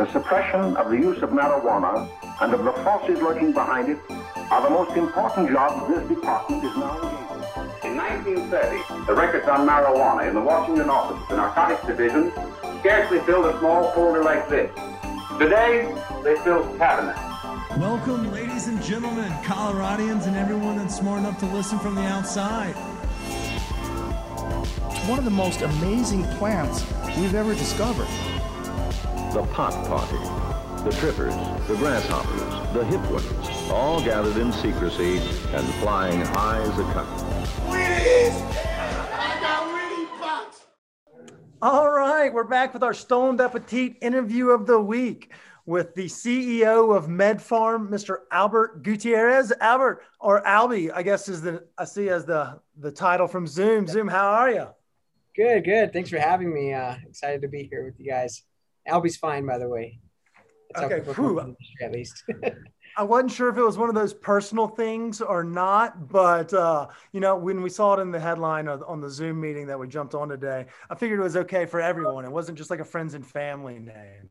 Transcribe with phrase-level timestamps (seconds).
[0.00, 2.08] The suppression of the use of marijuana
[2.40, 3.98] and of the forces lurking behind it
[4.50, 7.90] are the most important jobs this department is now engaged in.
[7.90, 12.32] In 1930, the records on marijuana in the Washington office of the Narcotics Division
[12.78, 14.70] scarcely filled a small folder like this.
[15.38, 17.20] Today, they fill cabinets.
[17.76, 22.74] Welcome, ladies and gentlemen, Coloradians, and everyone that's smart enough to listen from the outside.
[24.88, 26.86] It's one of the most amazing plants
[27.18, 28.08] we've ever discovered.
[29.32, 30.18] The pot party,
[30.82, 31.34] the trippers,
[31.68, 35.18] the grasshoppers, the hip ones, all gathered in secrecy
[35.54, 37.30] and flying high as a kite.
[41.62, 45.32] All right, we're back with our Stoned Appetite interview of the week
[45.64, 48.22] with the CEO of MedPharm, Mr.
[48.32, 49.52] Albert Gutierrez.
[49.60, 53.86] Albert or Albie, I guess is the I see as the the title from Zoom.
[53.86, 54.66] Zoom, how are you?
[55.36, 55.92] Good, good.
[55.92, 56.74] Thanks for having me.
[56.74, 58.42] Uh, excited to be here with you guys.
[58.88, 60.00] Albie's fine, by the way.
[60.74, 61.34] That's Okay, people come whew.
[61.34, 62.24] to the industry, at least.
[62.96, 66.88] I wasn't sure if it was one of those personal things or not, but uh,
[67.12, 69.86] you know, when we saw it in the headline on the Zoom meeting that we
[69.86, 72.24] jumped on today, I figured it was okay for everyone.
[72.24, 74.28] It wasn't just like a friends and family name.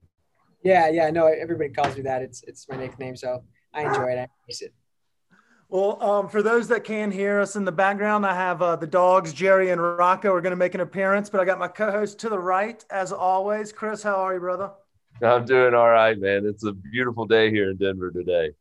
[0.63, 1.09] yeah, yeah.
[1.09, 2.21] No, everybody calls me that.
[2.21, 3.43] It's it's my nickname, so
[3.73, 4.17] I enjoy it.
[4.19, 4.73] I embrace it.
[5.71, 8.87] Well, um, for those that can hear us in the background, I have uh, the
[8.87, 12.17] dogs, Jerry and Rocco, are going to make an appearance, but I got my co-host
[12.19, 13.71] to the right, as always.
[13.71, 14.71] Chris, how are you, brother?
[15.21, 16.47] I'm doing all right, man.
[16.47, 18.53] It's a beautiful day here in Denver today.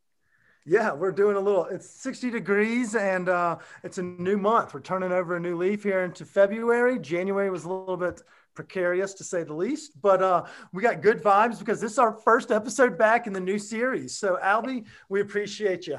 [0.67, 1.65] Yeah, we're doing a little.
[1.65, 4.75] It's 60 degrees and uh, it's a new month.
[4.75, 6.99] We're turning over a new leaf here into February.
[6.99, 8.21] January was a little bit
[8.53, 10.43] precarious to say the least, but uh,
[10.73, 14.15] we got good vibes because this is our first episode back in the new series.
[14.15, 15.97] So, Albie, we appreciate you.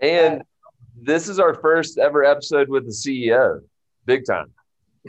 [0.00, 0.42] And
[1.02, 3.60] this is our first ever episode with the CEO.
[4.06, 4.50] Big time.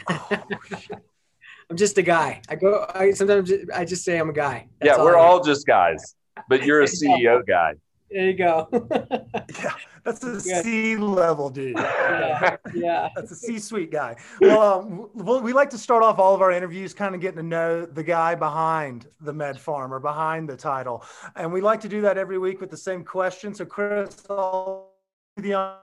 [0.09, 2.41] I'm just a guy.
[2.49, 2.85] I go.
[2.93, 4.67] I sometimes I just say I'm a guy.
[4.79, 5.25] That's yeah, we're I am.
[5.25, 6.15] all just guys,
[6.49, 7.75] but you're a CEO guy.
[8.09, 8.67] There you go.
[9.63, 10.61] Yeah, that's a Yeah.
[10.63, 11.75] C level dude.
[11.77, 13.09] yeah, yeah.
[13.15, 14.15] That's a C-suite guy.
[14.39, 17.37] Well, um, well, we like to start off all of our interviews kind of getting
[17.37, 21.89] to know the guy behind the MedPharm or behind the title, and we like to
[21.89, 23.53] do that every week with the same question.
[23.53, 24.90] So, Chris, I'll
[25.37, 25.75] the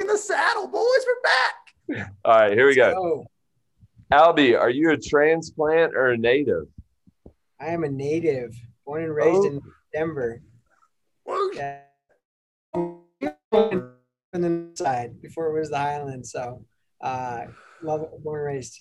[0.00, 2.10] in the saddle, boys, we're back.
[2.24, 2.92] All right, here we go.
[2.92, 3.26] So,
[4.12, 6.66] Albie, are you a transplant or a native?
[7.60, 8.54] I am a native,
[8.86, 9.46] born and raised Oh.
[9.46, 9.60] in
[9.92, 10.40] Denver.
[11.24, 11.56] Whoosh.
[11.56, 11.80] Yeah.
[12.72, 16.30] From the side before it was the Highlands.
[16.30, 16.64] So,
[17.00, 17.46] uh,
[17.82, 18.10] love it.
[18.22, 18.78] Born and raised.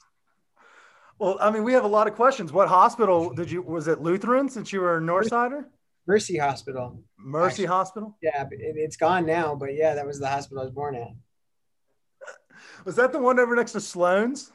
[1.18, 2.54] Well, I mean, we have a lot of questions.
[2.54, 3.64] What hospital did you?
[3.64, 5.66] Was it Lutheran since you were a Northsider?
[6.08, 7.04] Mercy Hospital.
[7.18, 8.18] Mercy Actually- Hospital.
[8.22, 11.10] Yeah, it, it's gone now, but yeah, that was the hospital I was born at.
[12.86, 14.52] Was that the one over next to Sloan's?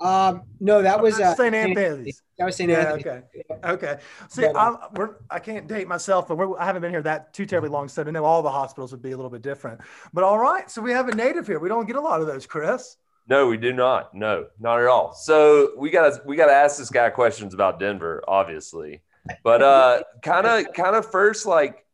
[0.00, 1.54] Um, no, that was uh, St.
[1.54, 2.20] Anthony's.
[2.36, 2.68] That was St.
[2.68, 2.92] Yeah.
[2.94, 3.00] Anthony.
[3.00, 3.22] Okay.
[3.64, 3.98] Okay.
[4.28, 7.32] See, But, I'm, we're, I can't date myself, but we're, I haven't been here that
[7.32, 9.80] too terribly long, so to know all the hospitals would be a little bit different.
[10.12, 11.60] But all right, so we have a native here.
[11.60, 12.96] We don't get a lot of those, Chris.
[13.28, 14.12] No, we do not.
[14.12, 15.14] No, not at all.
[15.14, 19.02] So we gotta we gotta ask this guy questions about Denver, obviously.
[19.44, 21.84] But uh kind of kind of first like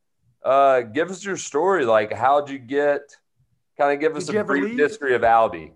[0.44, 1.84] uh give us your story.
[1.84, 3.00] Like how'd you get
[3.78, 4.78] kind of give us Did a brief leave?
[4.78, 5.72] history of Albie.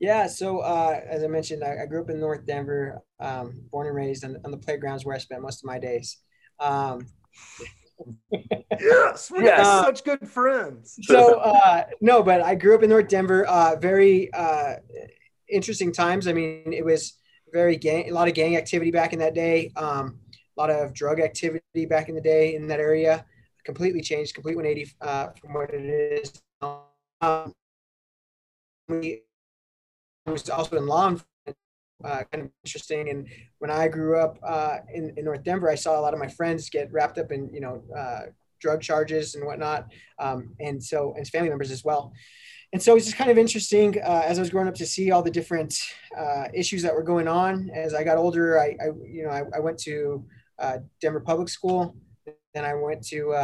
[0.00, 3.88] Yeah, so uh, as I mentioned, I, I grew up in North Denver, um, born
[3.88, 6.18] and raised on, on the playgrounds where I spent most of my days.
[6.60, 7.06] Um,
[8.80, 9.66] Yes, we Yes.
[9.66, 10.98] got such good friends.
[11.02, 13.44] so uh, no, but I grew up in North Denver.
[13.46, 14.76] Uh, very uh,
[15.48, 16.28] interesting times.
[16.28, 17.14] I mean, it was
[17.52, 19.72] very gang, a lot of gang activity back in that day.
[19.76, 20.18] Um,
[20.58, 23.24] a lot of drug activity back in the day in that area.
[23.64, 26.42] completely changed, complete 180 uh, from what it is.
[27.20, 27.52] Um,
[28.88, 29.22] we
[30.26, 31.56] was also in law enforcement,
[32.02, 33.10] uh, kind of interesting.
[33.10, 33.28] And
[33.58, 36.28] when I grew up uh, in, in North Denver, I saw a lot of my
[36.28, 38.20] friends get wrapped up in, you know, uh,
[38.58, 39.92] drug charges and whatnot.
[40.18, 42.12] Um, and so, and family members as well.
[42.72, 45.10] And so it's just kind of interesting uh, as I was growing up to see
[45.10, 45.78] all the different
[46.16, 47.70] uh, issues that were going on.
[47.74, 50.24] As I got older, I, I you know, I, I went to
[50.58, 51.96] uh, Denver Public School.
[52.54, 53.34] Then I went to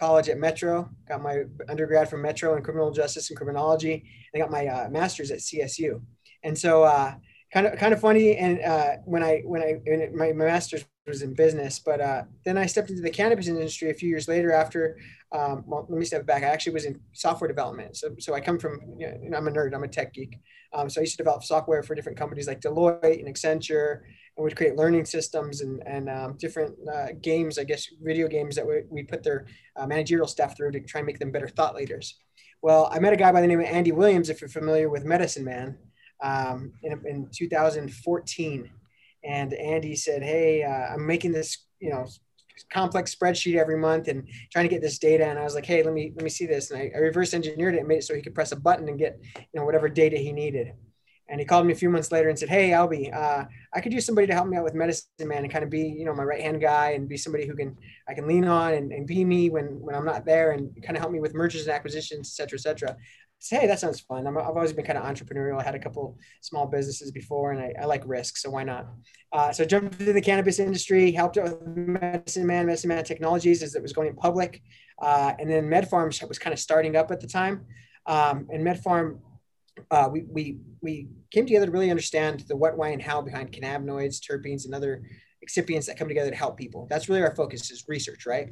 [0.00, 4.04] college at Metro, got my undergrad from Metro in criminal justice and criminology.
[4.34, 6.00] I got my uh, master's at CSU.
[6.42, 7.14] And so uh,
[7.52, 8.36] kind of kind of funny.
[8.36, 9.80] And uh, when I when I
[10.14, 13.90] my, my master's was in business, but uh, then I stepped into the cannabis industry
[13.90, 14.52] a few years later.
[14.52, 14.96] After,
[15.32, 16.42] um, well, let me step back.
[16.44, 17.96] I actually was in software development.
[17.96, 19.74] So so I come from you know, I'm a nerd.
[19.74, 20.38] I'm a tech geek.
[20.72, 24.00] Um, so I used to develop software for different companies like Deloitte and Accenture
[24.40, 28.56] and would create learning systems and, and um, different uh, games, I guess, video games
[28.56, 29.46] that we, we put their
[29.76, 32.18] uh, managerial staff through to try and make them better thought leaders.
[32.62, 35.04] Well, I met a guy by the name of Andy Williams, if you're familiar with
[35.04, 35.76] Medicine Man,
[36.22, 38.70] um, in, in 2014.
[39.24, 42.06] And Andy said, Hey, uh, I'm making this, you know,
[42.72, 45.26] complex spreadsheet every month and trying to get this data.
[45.26, 46.70] And I was like, Hey, let me, let me see this.
[46.70, 48.88] And I, I reverse engineered it and made it so he could press a button
[48.88, 50.72] and get, you know, whatever data he needed.
[51.30, 53.92] And he called me a few months later and said, Hey, Albie, uh, I could
[53.92, 56.12] use somebody to help me out with medicine, man, and kind of be, you know,
[56.12, 57.76] my right hand guy and be somebody who can,
[58.08, 60.96] I can lean on and, and be me when, when I'm not there and kind
[60.96, 62.96] of help me with mergers and acquisitions, et cetera, et cetera.
[63.38, 64.26] say, hey, that sounds fun.
[64.26, 65.60] i have always been kind of entrepreneurial.
[65.60, 68.88] I had a couple small businesses before and I, I like risk, so why not?
[69.32, 73.04] Uh, so I jumped into the cannabis industry, helped out with Medicine Man, Medicine Man
[73.04, 74.62] Technologies as it was going public.
[75.00, 77.66] Uh, and then MedPharm was kind of starting up at the time.
[78.06, 79.20] Um, and MedPharm
[79.90, 83.52] uh, we, we, we came together to really understand the what, why, and how behind
[83.52, 85.02] cannabinoids, terpenes, and other
[85.46, 86.86] excipients that come together to help people.
[86.90, 88.50] That's really our focus is research, right?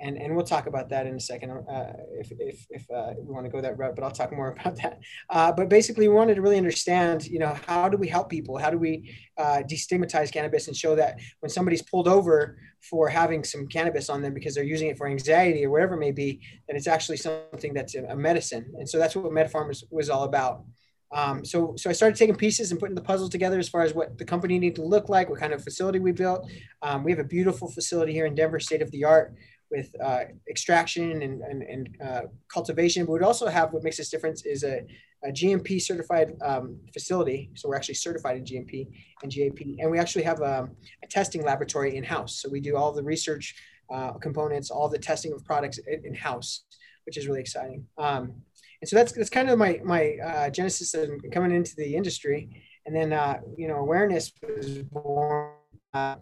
[0.00, 3.32] and and we'll talk about that in a second uh, if if, if uh, we
[3.32, 4.98] want to go that route but i'll talk more about that
[5.30, 8.58] uh, but basically we wanted to really understand you know how do we help people
[8.58, 13.44] how do we uh, destigmatize cannabis and show that when somebody's pulled over for having
[13.44, 16.40] some cannabis on them because they're using it for anxiety or whatever it may be
[16.66, 18.72] that it's actually something that's a medicine.
[18.78, 20.64] And so that's what MedPharm was, was all about.
[21.12, 23.94] Um, so, so I started taking pieces and putting the puzzle together as far as
[23.94, 26.48] what the company needed to look like, what kind of facility we built.
[26.82, 29.34] Um, we have a beautiful facility here in Denver, state of the art
[29.70, 32.22] with uh, extraction and, and, and uh,
[32.52, 34.84] cultivation, but we also have what makes us different is a,
[35.24, 37.50] a GMP certified um, facility.
[37.54, 38.88] So we're actually certified in GMP
[39.22, 40.70] and GAP, and we actually have a, um,
[41.04, 42.40] a testing laboratory in house.
[42.40, 43.54] So we do all the research
[43.92, 46.64] uh, components, all the testing of products in house,
[47.06, 47.86] which is really exciting.
[47.98, 48.34] Um,
[48.80, 52.48] and so that's that's kind of my my uh, genesis and coming into the industry,
[52.86, 55.50] and then uh, you know awareness was born
[55.92, 56.16] uh,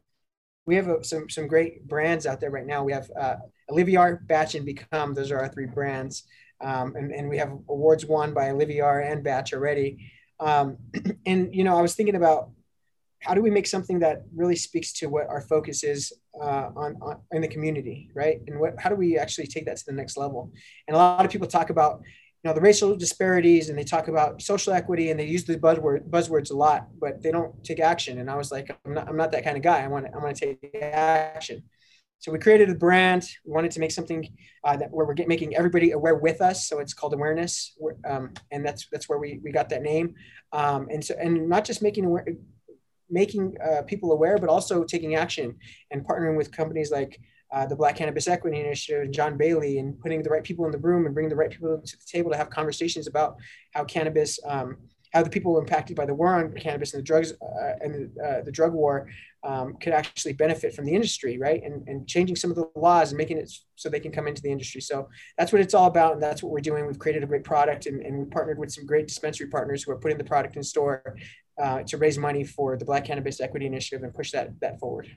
[0.69, 2.85] we have a, some some great brands out there right now.
[2.85, 3.37] We have uh,
[3.71, 5.15] Aliviar, Batch, and Become.
[5.15, 6.25] Those are our three brands,
[6.61, 10.13] um, and and we have awards won by Olivier and Batch already.
[10.39, 10.77] Um,
[11.27, 12.51] and you know, I was thinking about
[13.21, 16.99] how do we make something that really speaks to what our focus is uh, on,
[17.01, 18.39] on in the community, right?
[18.47, 20.53] And what how do we actually take that to the next level?
[20.87, 22.03] And a lot of people talk about
[22.43, 25.59] you know the racial disparities and they talk about social equity and they use the
[25.59, 28.19] buzzword buzzwords a lot but they don't take action.
[28.19, 29.83] And i was like i'm not, I'm not that kind of guy.
[29.83, 31.63] I want to i want to take action.
[32.21, 33.29] So we created a brand.
[33.45, 34.29] We wanted to make something
[34.65, 36.67] uh, that where we're making everybody aware with us.
[36.69, 40.15] So it's called awareness um, and that's that's where we, we got that name.
[40.53, 42.27] Um, and so and not just making aware
[43.11, 45.57] making uh, people aware but also taking action
[45.91, 47.19] and partnering with companies like
[47.51, 50.71] uh, the Black Cannabis Equity Initiative and John Bailey and putting the right people in
[50.71, 53.37] the room and bringing the right people to the table to have conversations about
[53.73, 54.77] how cannabis, um,
[55.15, 58.23] how the people impacted by the war on cannabis and the drugs uh, and the,
[58.23, 59.09] uh, the, drug war
[59.43, 61.63] um, could actually benefit from the industry, right?
[61.63, 64.43] And, and changing some of the laws and making it so they can come into
[64.43, 64.83] the industry.
[64.83, 66.13] So that's what it's all about.
[66.13, 66.87] And that's what we're doing.
[66.87, 69.93] We've created a great product and, and we partnered with some great dispensary partners who
[69.93, 71.17] are putting the product in store
[71.59, 75.09] uh, to raise money for the Black Cannabis Equity Initiative and push that, that forward.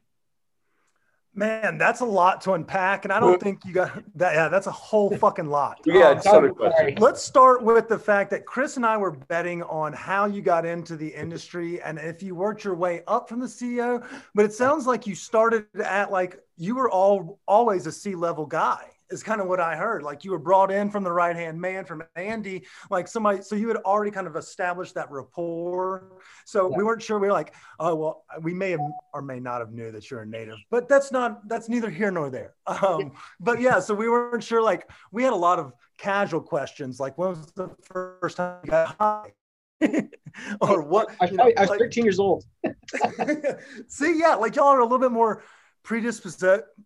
[1.33, 4.33] Man, that's a lot to unpack, and I don't think you got that.
[4.33, 5.79] Yeah, that's a whole fucking lot.
[5.85, 6.53] Yeah, um,
[6.97, 10.65] Let's start with the fact that Chris and I were betting on how you got
[10.65, 14.05] into the industry and if you worked your way up from the CEO.
[14.35, 18.45] But it sounds like you started at like you were all always a C level
[18.45, 20.03] guy is kind of what I heard.
[20.03, 23.41] Like you were brought in from the right hand man from Andy, like somebody.
[23.41, 26.17] So you had already kind of established that rapport.
[26.45, 26.77] So yeah.
[26.77, 27.19] we weren't sure.
[27.19, 28.79] We were like, oh well, we may have
[29.13, 32.11] or may not have knew that you're a native, but that's not that's neither here
[32.11, 32.53] nor there.
[32.81, 34.61] Um, but yeah, so we weren't sure.
[34.61, 38.71] Like we had a lot of casual questions, like when was the first time you
[38.71, 39.33] got high?
[40.61, 41.09] or what?
[41.19, 42.45] I, I, I was like, 13 years old.
[43.87, 45.43] see, yeah, like y'all are a little bit more
[45.83, 46.43] predisposed.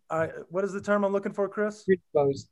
[0.10, 1.84] Uh, what is the term I'm looking for, Chris?
[1.84, 2.50] Predisposed.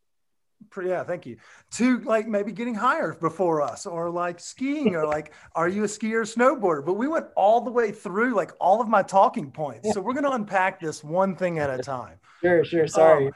[0.82, 1.38] Yeah, thank you.
[1.72, 5.88] To like maybe getting higher before us, or like skiing, or like, are you a
[5.88, 6.86] skier or snowboarder?
[6.86, 9.94] But we went all the way through like all of my talking points.
[9.94, 12.18] So we're going to unpack this one thing at a time.
[12.44, 12.88] Sure, sure.
[12.88, 13.28] Sorry.
[13.28, 13.34] Um,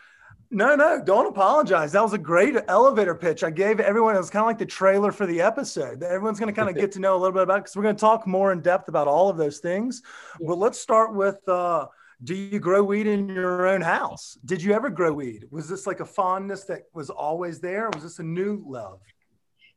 [0.49, 1.91] no, no, don't apologize.
[1.91, 3.43] That was a great elevator pitch.
[3.43, 6.03] I gave everyone, it was kind of like the trailer for the episode.
[6.03, 7.95] Everyone's going to kind of get to know a little bit about because we're going
[7.95, 10.03] to talk more in depth about all of those things.
[10.39, 11.87] But let's start with uh,
[12.23, 14.37] do you grow weed in your own house?
[14.43, 15.45] Did you ever grow weed?
[15.51, 17.89] Was this like a fondness that was always there?
[17.93, 18.99] was this a new love?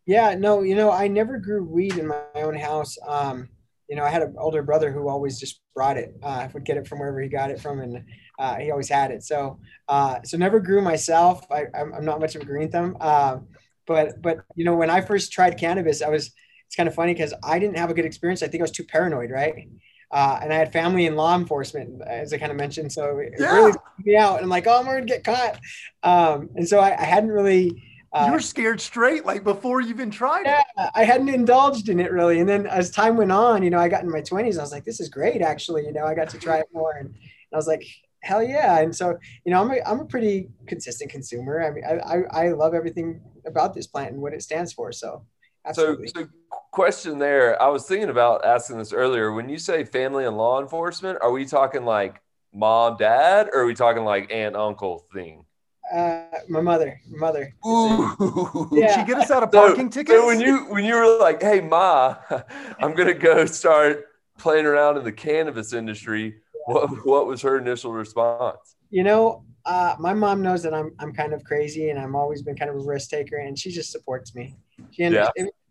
[0.06, 2.96] Yeah, no, you know, I never grew weed in my own house.
[3.06, 3.48] Um,
[3.88, 6.14] you know, I had an older brother who always just brought it.
[6.22, 8.04] Uh, I would get it from wherever he got it from, and
[8.38, 9.22] uh, he always had it.
[9.22, 11.44] So, uh, so never grew myself.
[11.50, 12.96] I, am not much of a green thumb.
[13.00, 13.38] Uh,
[13.86, 16.32] but, but you know, when I first tried cannabis, I was.
[16.66, 18.44] It's kind of funny because I didn't have a good experience.
[18.44, 19.66] I think I was too paranoid, right?
[20.10, 22.92] Uh, and I had family in law enforcement, as I kind of mentioned.
[22.92, 23.54] So it yeah.
[23.54, 23.72] really
[24.04, 24.36] me out.
[24.36, 25.60] And I'm like, oh, I'm going to get caught.
[26.02, 27.82] Um, and so I, I hadn't really.
[28.12, 30.90] Uh, you were scared straight, like before you even tried yeah, it.
[30.96, 32.40] I hadn't indulged in it really.
[32.40, 34.58] And then as time went on, you know, I got in my 20s.
[34.58, 35.86] I was like, this is great, actually.
[35.86, 36.96] You know, I got to try it more.
[36.96, 37.14] And
[37.52, 37.84] I was like,
[38.22, 41.84] hell yeah and so you know i'm a, I'm a pretty consistent consumer i mean
[41.84, 45.24] I, I, I love everything about this plant and what it stands for so
[45.66, 46.08] absolutely.
[46.08, 46.28] so, so
[46.70, 50.60] question there i was thinking about asking this earlier when you say family and law
[50.60, 52.20] enforcement are we talking like
[52.52, 55.44] mom dad or are we talking like aunt uncle thing
[55.92, 57.52] uh, my mother, my mother.
[57.66, 59.00] Ooh, yeah.
[59.00, 60.18] she get us out of parking so, tickets?
[60.18, 62.14] So when you when you were like, "Hey, ma,
[62.78, 64.04] I'm gonna go start
[64.38, 66.36] playing around in the cannabis industry,"
[66.66, 68.76] what, what was her initial response?
[68.90, 72.42] You know, uh, my mom knows that I'm I'm kind of crazy and I'm always
[72.42, 74.56] been kind of a risk taker, and she just supports me.
[74.92, 75.30] She yeah.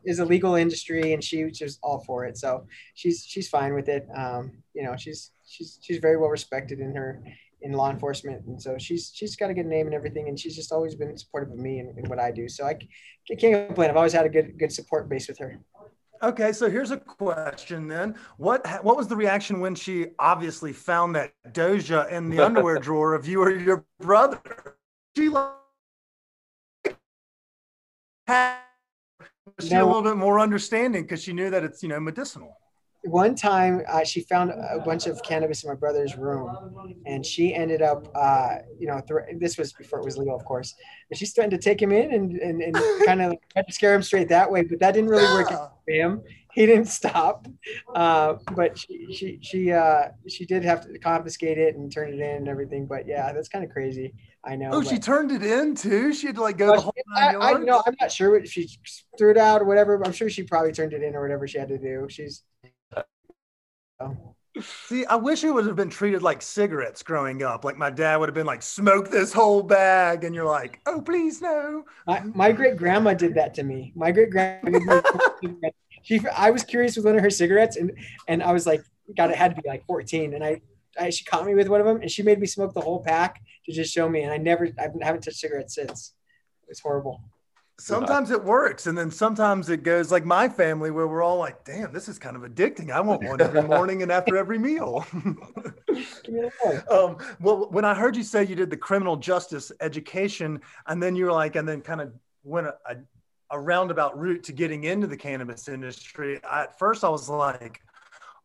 [0.09, 2.37] Is a legal industry, and she's just all for it.
[2.37, 4.07] So she's she's fine with it.
[4.15, 7.23] Um, you know, she's she's she's very well respected in her
[7.61, 10.55] in law enforcement, and so she's she's got a good name and everything, and she's
[10.55, 12.49] just always been supportive of me and, and what I do.
[12.49, 12.77] So I,
[13.31, 13.89] I can't complain.
[13.89, 15.59] I've always had a good good support base with her.
[16.21, 18.15] Okay, so here's a question then.
[18.37, 23.13] What what was the reaction when she obviously found that Doja in the underwear drawer
[23.13, 24.41] of you or your brother?
[25.15, 25.53] She like
[29.59, 32.57] she had a little bit more understanding because she knew that it's you know medicinal.
[33.03, 37.55] One time uh, she found a bunch of cannabis in my brother's room and she
[37.55, 40.75] ended up uh, you know th- this was before it was legal of course
[41.07, 42.75] but she's starting to take him in and, and, and
[43.05, 43.37] kind of
[43.69, 45.47] scare him straight that way but that didn't really work
[45.85, 46.21] for him.
[46.51, 47.47] He didn't stop
[47.95, 52.19] uh, but she she she, uh, she did have to confiscate it and turn it
[52.19, 54.13] in and everything but yeah that's kind of crazy
[54.45, 54.69] I know.
[54.71, 56.13] Oh, she turned it in too.
[56.13, 57.83] She had to like go the whole I, I know.
[57.85, 58.69] I'm not sure if she
[59.17, 60.01] threw it out or whatever.
[60.05, 62.07] I'm sure she probably turned it in or whatever she had to do.
[62.09, 62.43] She's
[64.61, 67.63] See, I wish it would have been treated like cigarettes growing up.
[67.63, 71.01] Like my dad would have been like, "Smoke this whole bag," and you're like, "Oh,
[71.01, 73.93] please no." My, my great grandma did that to me.
[73.95, 75.01] My great grandma,
[76.03, 77.91] she, I was curious with one of her cigarettes, and
[78.27, 78.81] and I was like,
[79.15, 80.61] God, it had to be like 14, and I,
[80.99, 83.03] I she caught me with one of them, and she made me smoke the whole
[83.03, 86.13] pack to just show me, and I never, I haven't touched cigarettes since.
[86.67, 87.21] It's horrible.
[87.79, 91.63] Sometimes it works and then sometimes it goes like my family where we're all like
[91.63, 92.91] damn this is kind of addicting.
[92.91, 95.05] I want one every morning and after every meal.
[96.89, 101.15] Um, well when i heard you say you did the criminal justice education and then
[101.15, 102.13] you were like and then kind of
[102.43, 102.95] went a, a,
[103.51, 107.81] a roundabout route to getting into the cannabis industry I, at first i was like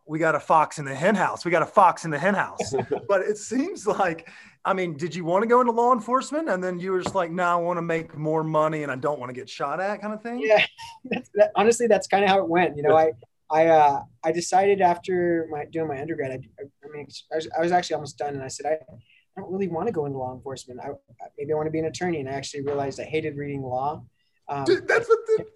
[0.06, 2.34] we got a fox in the hen house we got a fox in the hen
[2.34, 2.74] house
[3.08, 4.28] but it seems like
[4.66, 7.14] I mean, did you want to go into law enforcement and then you were just
[7.14, 9.78] like, no, I want to make more money and I don't want to get shot
[9.78, 10.40] at kind of thing?
[10.40, 10.64] Yeah.
[11.34, 12.76] that, honestly, that's kind of how it went.
[12.76, 13.12] You know, I,
[13.50, 17.60] I, uh, I decided after my doing my undergrad, I, I mean, I was, I
[17.60, 20.16] was, actually almost done and I said, I, I don't really want to go into
[20.16, 20.80] law enforcement.
[20.80, 20.92] I,
[21.36, 22.20] maybe I want to be an attorney.
[22.20, 24.02] And I actually realized I hated reading law.
[24.48, 25.46] Um, Dude, that's what the-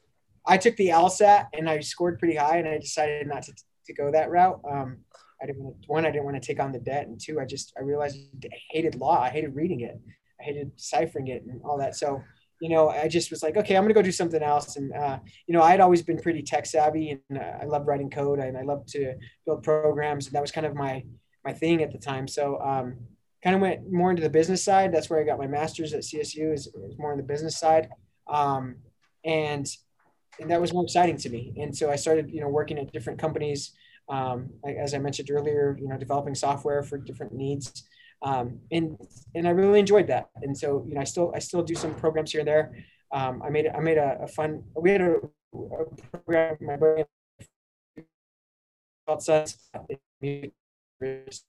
[0.47, 3.53] I took the LSAT and I scored pretty high and I decided not to,
[3.89, 4.61] to go that route.
[4.71, 4.99] Um,
[5.43, 7.07] I didn't one, I didn't want to take on the debt.
[7.07, 9.21] And two, I just, I realized I hated law.
[9.21, 10.01] I hated reading it.
[10.41, 11.97] I hated deciphering it and all that.
[11.97, 12.23] So,
[12.61, 14.77] you know, I just was like, okay, I'm to go do something else.
[14.77, 17.87] And, uh, you know, I had always been pretty tech savvy and uh, I love
[17.87, 19.15] writing code and I love to
[19.47, 20.27] build programs.
[20.27, 21.05] And that was kind of my,
[21.45, 22.27] my thing at the time.
[22.27, 22.97] So, um,
[23.45, 24.93] kind of went more into the business side.
[24.93, 27.89] That's where I got my master's at CSU is, is more on the business side.
[28.27, 28.77] Um,
[29.25, 29.69] and,
[30.41, 31.55] and that was more exciting to me.
[31.59, 33.73] And so I started, you know, working at different companies,
[34.09, 37.85] um, as I mentioned earlier, you know, developing software for different needs.
[38.23, 38.99] Um, and
[39.35, 40.29] and I really enjoyed that.
[40.43, 42.75] And so, you know, I still I still do some programs here and there.
[43.13, 44.65] Um, I made I made a, a, fun.
[44.75, 45.15] We had a,
[45.55, 46.77] a program my
[49.21, 49.57] Suns.
[49.71, 51.45] It's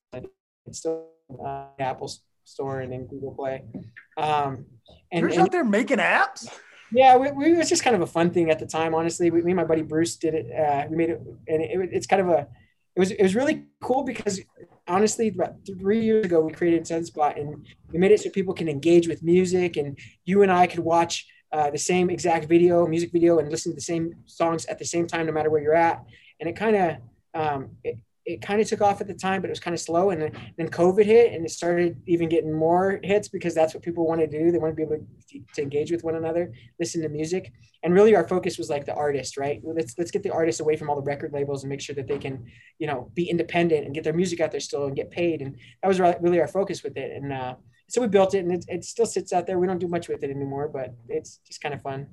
[0.72, 1.08] still
[1.44, 2.12] uh, Apple
[2.44, 3.64] Store and in Google Play.
[4.18, 4.66] Um,
[5.12, 6.48] and, You're and, out there making apps.
[6.92, 8.96] Yeah, we, we, it was just kind of a fun thing at the time.
[8.96, 10.52] Honestly, we, me and my buddy Bruce did it.
[10.52, 12.48] Uh, we made it, and it, it's kind of a.
[12.96, 14.42] It was it was really cool because
[14.88, 18.68] honestly, about three years ago, we created Sunspot, and we made it so people can
[18.68, 23.12] engage with music, and you and I could watch uh, the same exact video, music
[23.12, 25.76] video, and listen to the same songs at the same time, no matter where you're
[25.76, 26.04] at.
[26.40, 26.98] And it kind of
[27.34, 27.70] um,
[28.30, 30.12] it kind of took off at the time, but it was kind of slow.
[30.12, 33.82] And then, then COVID hit and it started even getting more hits because that's what
[33.82, 34.52] people wanted to do.
[34.52, 37.52] They wanted to be able to, to engage with one another, listen to music.
[37.82, 39.62] And really our focus was like the artist, right?
[39.64, 42.08] Let's, let's get the artists away from all the record labels and make sure that
[42.08, 42.46] they can,
[42.78, 45.42] you know, be independent and get their music out there still and get paid.
[45.42, 47.12] And that was really our focus with it.
[47.12, 47.56] And uh,
[47.88, 49.58] so we built it and it, it still sits out there.
[49.58, 52.08] We don't do much with it anymore, but it's just kind of fun.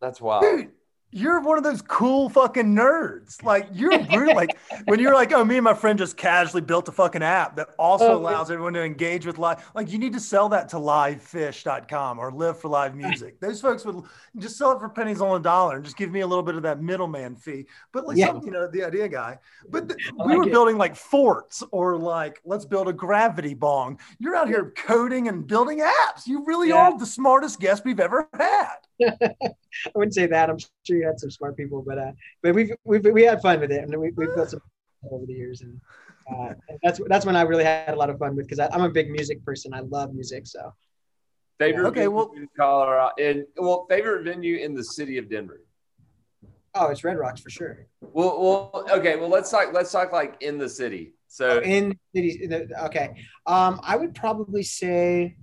[0.00, 0.68] That's wild
[1.14, 3.42] you're one of those cool fucking nerds.
[3.42, 4.34] Like you're brutal.
[4.34, 7.56] like when you're like, oh, me and my friend just casually built a fucking app
[7.56, 9.70] that also oh, allows everyone to engage with live.
[9.74, 13.38] Like you need to sell that to livefish.com or live for live music.
[13.40, 14.04] Those folks would
[14.38, 16.54] just sell it for pennies on a dollar and just give me a little bit
[16.54, 17.66] of that middleman fee.
[17.92, 18.32] But like, yeah.
[18.42, 19.38] you know, the idea guy.
[19.68, 20.50] But th- like we were it.
[20.50, 23.98] building like forts or like, let's build a gravity bong.
[24.18, 26.26] You're out here coding and building apps.
[26.26, 26.88] You really yeah.
[26.88, 28.76] are the smartest guest we've ever had.
[29.06, 30.50] I wouldn't say that.
[30.50, 33.60] I'm sure you had some smart people, but uh, but we've we've we had fun
[33.60, 34.60] with it, and we, we've built some
[35.10, 35.80] over the years, and,
[36.30, 38.82] uh, and that's that's when I really had a lot of fun with because I'm
[38.82, 39.72] a big music person.
[39.74, 40.72] I love music, so.
[41.58, 45.60] Favorite okay, well, in Colorado, and well, favorite venue in the city of Denver.
[46.74, 47.86] Oh, it's Red Rocks for sure.
[48.00, 49.16] Well, well, okay.
[49.16, 49.72] Well, let's talk.
[49.72, 51.14] Let's talk like in the city.
[51.28, 52.50] So oh, in cities.
[52.84, 53.14] Okay.
[53.46, 55.36] Um, I would probably say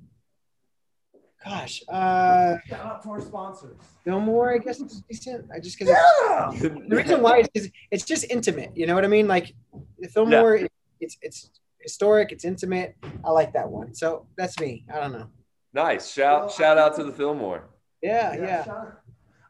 [1.44, 3.78] gosh, uh, shout out to our sponsors.
[4.04, 5.50] Fillmore, I guess it's decent.
[5.54, 6.52] I just because yeah!
[6.60, 8.72] the reason why is it's just intimate.
[8.76, 9.28] You know what I mean?
[9.28, 9.54] Like
[10.00, 10.68] the Fillmore, yeah.
[11.00, 12.96] it's it's historic, it's intimate.
[13.24, 13.94] I like that one.
[13.94, 14.86] So that's me.
[14.94, 15.28] I don't know.
[15.74, 17.70] Nice shout well, shout out to the Fillmore.
[18.02, 18.66] Yeah, yeah.
[18.68, 18.86] yeah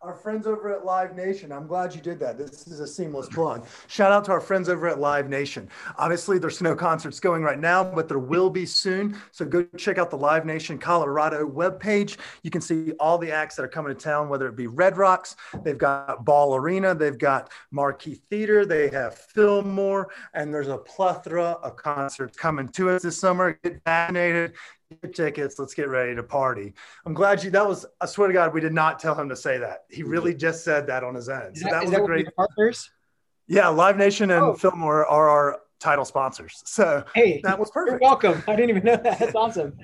[0.02, 1.52] our friends over at Live Nation.
[1.52, 2.38] I'm glad you did that.
[2.38, 3.66] This is a seamless plug.
[3.88, 5.68] Shout out to our friends over at Live Nation.
[5.98, 9.18] Obviously, there's no concerts going right now, but there will be soon.
[9.32, 12.16] So go check out the Live Nation Colorado webpage.
[12.44, 14.98] You can see all the acts that are coming to town, whether it be Red
[14.98, 20.78] Rocks, they've got Ball Arena, they've got Marquee Theater, they have Fillmore, and there's a
[20.78, 23.60] plethora of concerts coming to us this summer.
[23.64, 24.54] Get vaccinated,
[25.14, 25.60] tickets.
[25.60, 26.74] Let's get ready to party.
[27.06, 27.52] I'm glad you.
[27.52, 27.86] That was.
[28.02, 29.86] I swear to God, we did not tell him to say that.
[29.90, 31.58] He really just said that on his end.
[31.58, 32.90] So that, that was that a great partners.
[33.48, 34.54] Yeah, Live Nation and oh.
[34.54, 36.62] Fillmore are our title sponsors.
[36.66, 38.02] So hey, that was perfect.
[38.02, 38.44] You're welcome.
[38.48, 39.20] I didn't even know that.
[39.20, 39.78] That's awesome.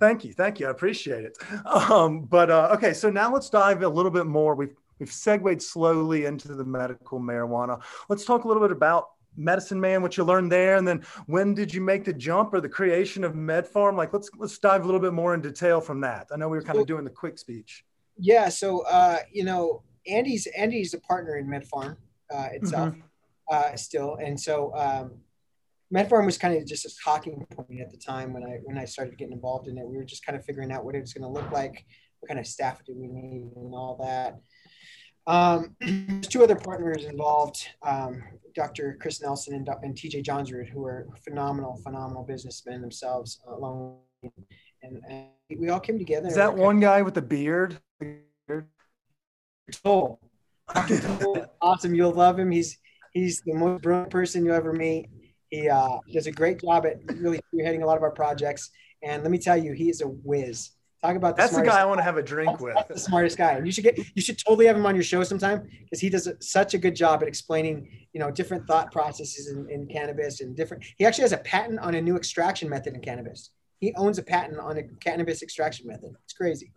[0.00, 0.66] thank you, thank you.
[0.66, 1.38] I appreciate it.
[1.66, 4.54] Um, but uh, okay, so now let's dive a little bit more.
[4.54, 7.80] We've we've segued slowly into the medical marijuana.
[8.08, 11.54] Let's talk a little bit about medicine man what you learned there and then when
[11.54, 13.96] did you make the jump or the creation of medpharm?
[13.96, 16.28] Like let's let's dive a little bit more in detail from that.
[16.32, 17.84] I know we were kind of doing the quick speech.
[18.18, 21.96] Yeah so uh you know andy's andy's a partner in medpharm
[22.34, 23.00] uh itself mm-hmm.
[23.50, 25.12] uh still and so um
[25.94, 28.84] medpharm was kind of just a talking point at the time when i when i
[28.84, 29.86] started getting involved in it.
[29.86, 31.84] We were just kind of figuring out what it was going to look like
[32.20, 34.40] what kind of staff do we need and all that
[35.28, 38.22] um, there's two other partners involved, um,
[38.54, 38.96] Dr.
[39.00, 43.98] Chris Nelson and, and TJ Johnsrud, who are phenomenal, phenomenal businessmen themselves, along
[44.82, 45.26] and, and
[45.60, 46.28] we all came together.
[46.28, 47.78] Is that one guy with the beard?
[49.84, 50.20] Toll.
[51.60, 51.94] awesome.
[51.94, 52.50] You'll love him.
[52.50, 52.78] He's
[53.12, 55.08] he's the most brilliant person you ever meet.
[55.50, 58.70] He uh, does a great job at really heading a lot of our projects.
[59.02, 60.70] And let me tell you, he is a whiz.
[61.02, 62.74] Talk about the that's the guy I want to have a drink that's, with.
[62.74, 63.52] That's the smartest guy.
[63.52, 66.10] And you should get you should totally have him on your show sometime because he
[66.10, 70.40] does such a good job at explaining you know different thought processes in, in cannabis
[70.40, 70.84] and different.
[70.96, 73.50] He actually has a patent on a new extraction method in cannabis.
[73.78, 76.16] He owns a patent on a cannabis extraction method.
[76.24, 76.72] It's crazy.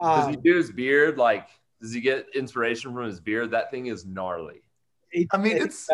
[0.00, 1.48] Um, does he do his beard like?
[1.82, 3.50] Does he get inspiration from his beard?
[3.50, 4.62] That thing is gnarly.
[5.32, 5.88] I mean, it's.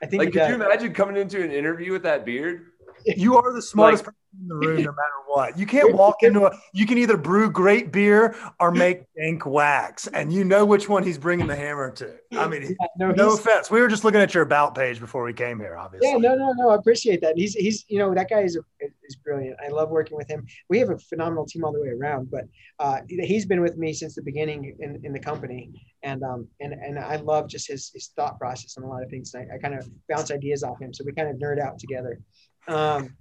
[0.00, 0.22] I think.
[0.22, 2.66] Like, could you imagine coming into an interview with that beard?
[3.06, 5.58] You are the smartest like, person in the room, no matter what.
[5.58, 6.58] You can't walk into a.
[6.72, 11.02] You can either brew great beer or make dank wax, and you know which one
[11.02, 12.16] he's bringing the hammer to.
[12.32, 13.70] I mean, yeah, no, no offense.
[13.70, 16.10] We were just looking at your about page before we came here, obviously.
[16.10, 16.70] Yeah, no, no, no.
[16.70, 17.36] I appreciate that.
[17.36, 18.60] He's he's you know that guy is a,
[19.04, 19.56] is brilliant.
[19.64, 20.46] I love working with him.
[20.68, 22.44] We have a phenomenal team all the way around, but
[22.78, 26.72] uh, he's been with me since the beginning in, in the company, and um and
[26.72, 29.34] and I love just his his thought process on a lot of things.
[29.34, 32.20] I, I kind of bounce ideas off him, so we kind of nerd out together.
[32.68, 33.16] Um,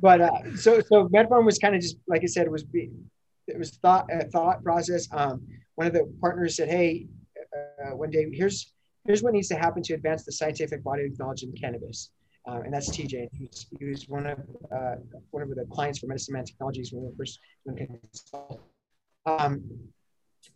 [0.00, 3.58] but uh, so so MedPharm was kind of just like I said, it was it
[3.58, 5.08] was thought a thought process.
[5.12, 7.06] Um, one of the partners said, "Hey,
[7.56, 8.72] uh, one day here's
[9.06, 12.10] here's what needs to happen to advance the scientific body of knowledge in cannabis."
[12.48, 13.28] uh, and that's TJ.
[13.32, 14.38] He was, he was one of
[14.74, 14.96] uh,
[15.30, 18.00] one of the clients for Medicine Man Technologies when we were first doing
[19.26, 19.62] um,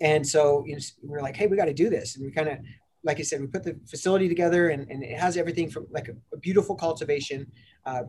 [0.00, 2.32] and so you know, we were like, hey, we got to do this, and we
[2.32, 2.58] kind of
[3.04, 6.08] like I said, we put the facility together and, and it has everything from like
[6.08, 7.46] a, a beautiful cultivation,
[7.84, 8.04] uh,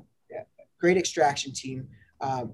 [0.79, 1.87] great extraction team.
[2.21, 2.53] Um,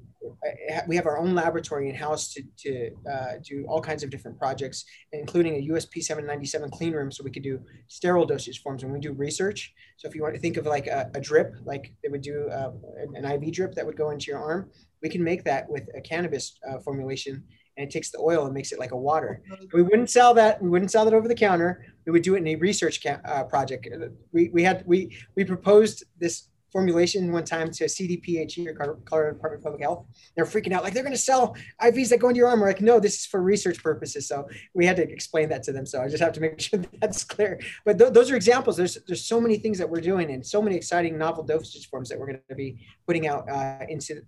[0.88, 4.38] we have our own laboratory in house to, to uh, do all kinds of different
[4.38, 8.94] projects, including a USP 797 clean room, so we could do sterile dosage forms when
[8.94, 9.74] we do research.
[9.98, 12.50] So if you want to think of like a, a drip, like they would do
[12.50, 12.72] uh,
[13.16, 14.70] an IV drip that would go into your arm,
[15.02, 17.44] we can make that with a cannabis uh, formulation
[17.78, 19.42] and it takes the oil and makes it like a water.
[19.74, 20.62] We wouldn't sell that.
[20.62, 21.86] We wouldn't sell that over the counter.
[22.06, 23.88] We would do it in a research ca- uh, project.
[24.32, 29.60] We, we had we we proposed this formulation one time to CDPHE or Colorado Department
[29.60, 30.06] of Public Health.
[30.36, 32.60] They're freaking out like they're going to sell IVs that go into your arm.
[32.60, 34.28] We're like, no, this is for research purposes.
[34.28, 35.86] So we had to explain that to them.
[35.86, 37.60] So I just have to make sure that that's clear.
[37.86, 38.78] But th- those are examples.
[38.78, 42.10] There's there's so many things that we're doing and so many exciting novel dosage forms
[42.10, 44.22] that we're going to be putting out uh, into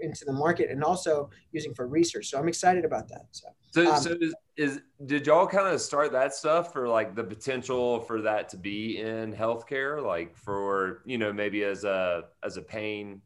[0.00, 2.26] into the market and also using for research.
[2.28, 3.26] So I'm excited about that.
[3.32, 7.14] So, so, um, so is, is, did y'all kind of start that stuff for like
[7.14, 12.24] the potential for that to be in healthcare, like for you know maybe as a
[12.44, 13.20] as a pain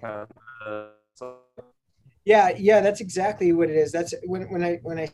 [0.00, 0.26] kind
[0.64, 0.88] of
[2.24, 3.92] yeah, yeah, that's exactly what it is.
[3.92, 5.08] That's when when I when I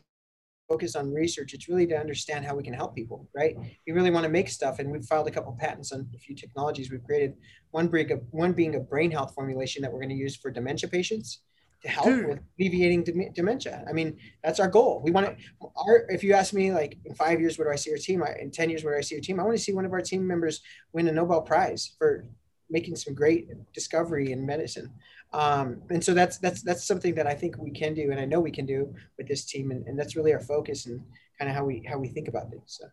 [0.67, 3.55] focus on research, it's really to understand how we can help people, right?
[3.85, 6.35] We really want to make stuff, and we've filed a couple patents on a few
[6.35, 7.35] technologies we've created.
[7.69, 10.49] One being a, one being a brain health formulation that we're going to use for
[10.49, 11.41] dementia patients
[11.83, 12.27] to help Dude.
[12.27, 13.83] with alleviating dementia.
[13.87, 15.01] I mean, that's our goal.
[15.03, 15.35] We want to.
[15.75, 18.23] Our, if you ask me, like in five years, where do I see your team?
[18.39, 19.39] in ten years, where do I see your team?
[19.39, 20.61] I want to see one of our team members
[20.93, 22.25] win a Nobel Prize for
[22.69, 24.91] making some great discovery in medicine.
[25.33, 28.25] Um, and so that's that's that's something that I think we can do, and I
[28.25, 31.01] know we can do with this team, and, and that's really our focus and
[31.37, 32.63] kind of how we how we think about things.
[32.79, 32.85] So.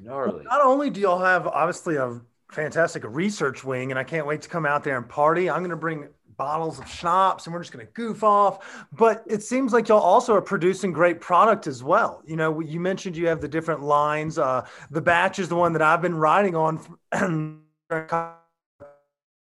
[0.00, 0.44] Gnarly.
[0.44, 2.20] Not only do y'all have obviously a
[2.52, 5.50] fantastic research wing, and I can't wait to come out there and party.
[5.50, 6.08] I'm going to bring
[6.40, 8.86] bottles of schnapps and we're just going to goof off.
[8.94, 12.22] But it seems like y'all also are producing great product as well.
[12.24, 14.38] You know, you mentioned you have the different lines.
[14.38, 16.80] Uh, the batch is the one that I've been riding on.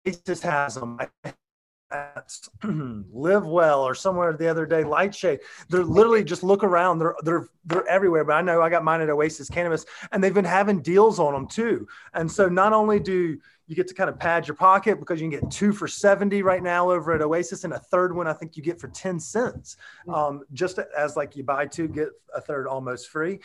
[0.04, 0.98] it just has them
[2.64, 6.98] LivWell or somewhere the other day, Lightshade They're literally just look around.
[6.98, 8.24] They're they're they're everywhere.
[8.24, 11.34] But I know I got mine at Oasis Cannabis, and they've been having deals on
[11.34, 11.88] them too.
[12.14, 13.38] And so not only do
[13.72, 16.44] you get to kind of pad your pocket because you can get two for 70
[16.44, 19.18] right now over at Oasis, and a third one I think you get for 10
[19.18, 19.78] cents.
[20.14, 23.40] Um, just as like you buy two, get a third almost free.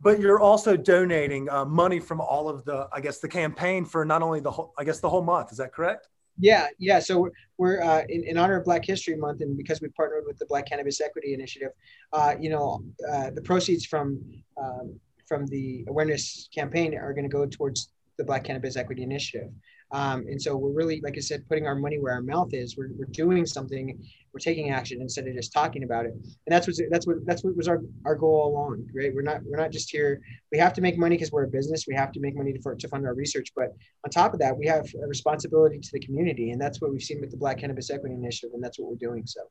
[0.00, 4.06] But you're also donating uh, money from all of the, I guess, the campaign for
[4.06, 5.52] not only the whole, I guess, the whole month.
[5.52, 6.08] Is that correct?
[6.38, 6.98] Yeah, yeah.
[6.98, 10.38] So we're uh, in, in, honor of Black History Month, and because we partnered with
[10.38, 11.72] the Black Cannabis Equity Initiative,
[12.14, 14.22] uh, you know, uh, the proceeds from
[14.56, 19.50] um, from the awareness campaign are going to go towards the Black Cannabis Equity Initiative.
[19.92, 22.76] Um, and so we're really, like I said, putting our money where our mouth is.
[22.76, 24.02] We're, we're doing something.
[24.32, 26.12] We're taking action instead of just talking about it.
[26.12, 28.88] And that's what that's what that's what was our, our goal all along.
[28.94, 29.14] Right?
[29.14, 30.20] We're not we're not just here.
[30.50, 31.86] We have to make money because we're a business.
[31.86, 33.52] We have to make money to, to fund our research.
[33.54, 36.90] But on top of that, we have a responsibility to the community, and that's what
[36.90, 39.24] we've seen with the Black Cannabis Equity Initiative, and that's what we're doing.
[39.26, 39.42] So.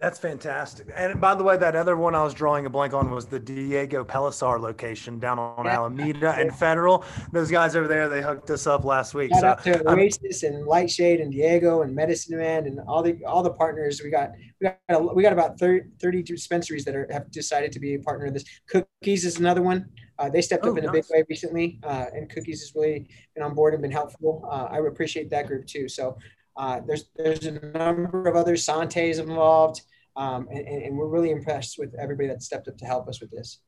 [0.00, 0.86] That's fantastic.
[0.94, 3.40] And by the way, that other one I was drawing a blank on was the
[3.40, 5.74] Diego Pellicer location down on yeah.
[5.74, 7.04] Alameda and Federal.
[7.32, 9.32] Those guys over there, they hooked us up last week.
[9.32, 13.18] Shout so, out to Oasis and Lightshade and Diego and Medicine Man and all the
[13.24, 14.00] all the partners.
[14.00, 14.30] We got
[14.60, 17.98] we got we got about 30, 30 dispensaries that are, have decided to be a
[17.98, 18.44] partner of this.
[18.68, 19.88] Cookies is another one.
[20.20, 20.90] Uh, they stepped oh, up in nice.
[20.90, 24.48] a big way recently, uh, and Cookies has really been on board and been helpful.
[24.48, 25.88] Uh, I appreciate that group too.
[25.88, 26.16] So
[26.58, 29.80] uh, there's there's a number of other Santes involved,
[30.16, 33.30] um, and, and, we're really impressed with everybody that stepped up to help us with
[33.30, 33.60] this.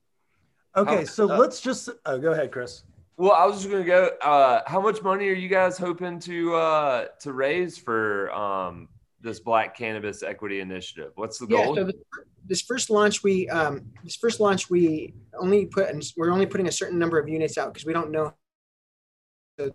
[0.76, 2.83] Okay, so uh, let's just oh, go ahead, Chris.
[3.16, 4.11] Well, I was just going to go.
[4.20, 8.88] Uh, how much money are you guys hoping to uh, to raise for um,
[9.20, 11.12] this Black Cannabis Equity Initiative?
[11.14, 11.79] What's the goal?
[11.79, 11.92] Yeah, so
[12.44, 16.66] this first launch, we um, this first launch we only put and we're only putting
[16.66, 18.35] a certain number of units out because we don't know.
[19.61, 19.72] So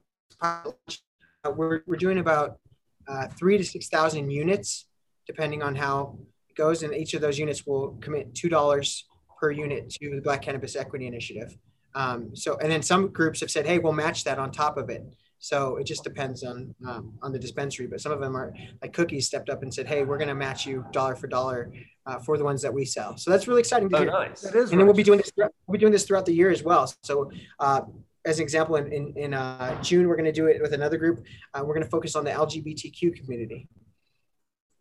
[1.56, 2.60] we're we're doing about
[3.08, 4.88] uh, three to 6,000 units,
[5.28, 6.18] depending on how
[6.50, 6.84] it goes.
[6.84, 9.04] And each of those units will commit $2
[9.40, 11.58] per unit to the Black Cannabis Equity Initiative.
[11.94, 14.90] Um, so, and then some groups have said, hey, we'll match that on top of
[14.90, 15.06] it.
[15.46, 18.94] So it just depends on um, on the dispensary, but some of them are like
[18.94, 21.72] Cookies stepped up and said, "Hey, we're going to match you dollar for dollar
[22.08, 24.12] uh, for the ones that we sell." So that's really exciting to oh, hear.
[24.12, 24.42] Nice.
[24.42, 25.32] That is, and then we'll be doing this.
[25.38, 26.92] We'll be doing this throughout the year as well.
[27.04, 27.82] So uh,
[28.26, 30.98] as an example, in, in, in uh, June, we're going to do it with another
[30.98, 31.24] group.
[31.54, 33.68] Uh, we're going to focus on the LGBTQ community.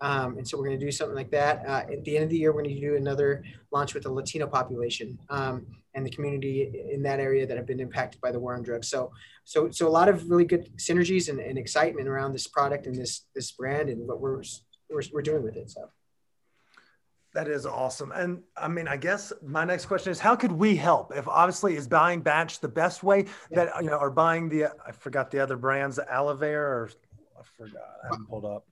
[0.00, 1.62] Um, and so we're going to do something like that.
[1.66, 4.12] Uh, at the end of the year, we're going to do another launch with the
[4.12, 8.40] Latino population um, and the community in that area that have been impacted by the
[8.40, 8.88] war on drugs.
[8.88, 9.12] So,
[9.44, 12.94] so, so a lot of really good synergies and, and excitement around this product and
[12.94, 14.42] this this brand and what we're
[14.90, 15.70] we're, we're doing with it.
[15.70, 15.88] So.
[17.34, 18.12] That is awesome.
[18.12, 21.12] And I mean, I guess my next question is how could we help?
[21.16, 24.92] If obviously is buying batch the best way that, you know, or buying the, I
[24.92, 26.90] forgot the other brands, the Alivair or
[27.36, 28.66] I forgot, I haven't pulled up.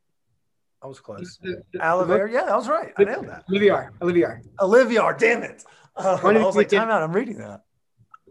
[0.81, 1.41] I was close.
[1.77, 2.31] Alivair.
[2.31, 2.93] Yeah, I was right.
[2.97, 3.49] I nailed that.
[3.49, 3.91] Oliviar.
[4.01, 4.43] Oliviar.
[4.61, 5.19] Oliviar.
[5.19, 5.65] Damn it.
[5.97, 7.03] Uh, I was like, time out.
[7.03, 7.63] I'm reading that.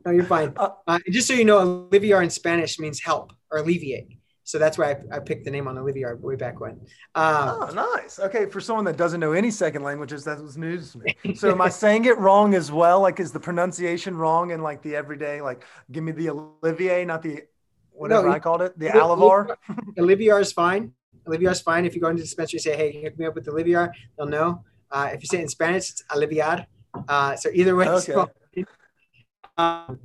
[0.06, 0.54] No, you're fine.
[0.56, 4.18] Uh, uh, just so you know, Oliviar in Spanish means help or alleviate.
[4.52, 6.72] So that's why I, I picked the name on Olivier way back when.
[7.16, 8.20] Um, oh, nice.
[8.20, 11.16] Okay, for someone that doesn't know any second languages, that was news to me.
[11.36, 13.00] So am I saying it wrong as well?
[13.00, 15.40] Like, is the pronunciation wrong in like the everyday?
[15.40, 17.44] Like, give me the Olivier, not the
[17.92, 19.56] whatever no, I called it, the Alivar.
[19.98, 20.92] Olivier is fine.
[21.26, 21.86] Olivier is fine.
[21.86, 23.88] If you go into the dispensary, say, "Hey, hook me up with Olivier,"
[24.18, 24.66] they'll know.
[24.92, 26.66] Uh, if you say it in Spanish, it's Aliviar.
[27.08, 28.66] Uh, so either way, okay.
[29.58, 29.98] um,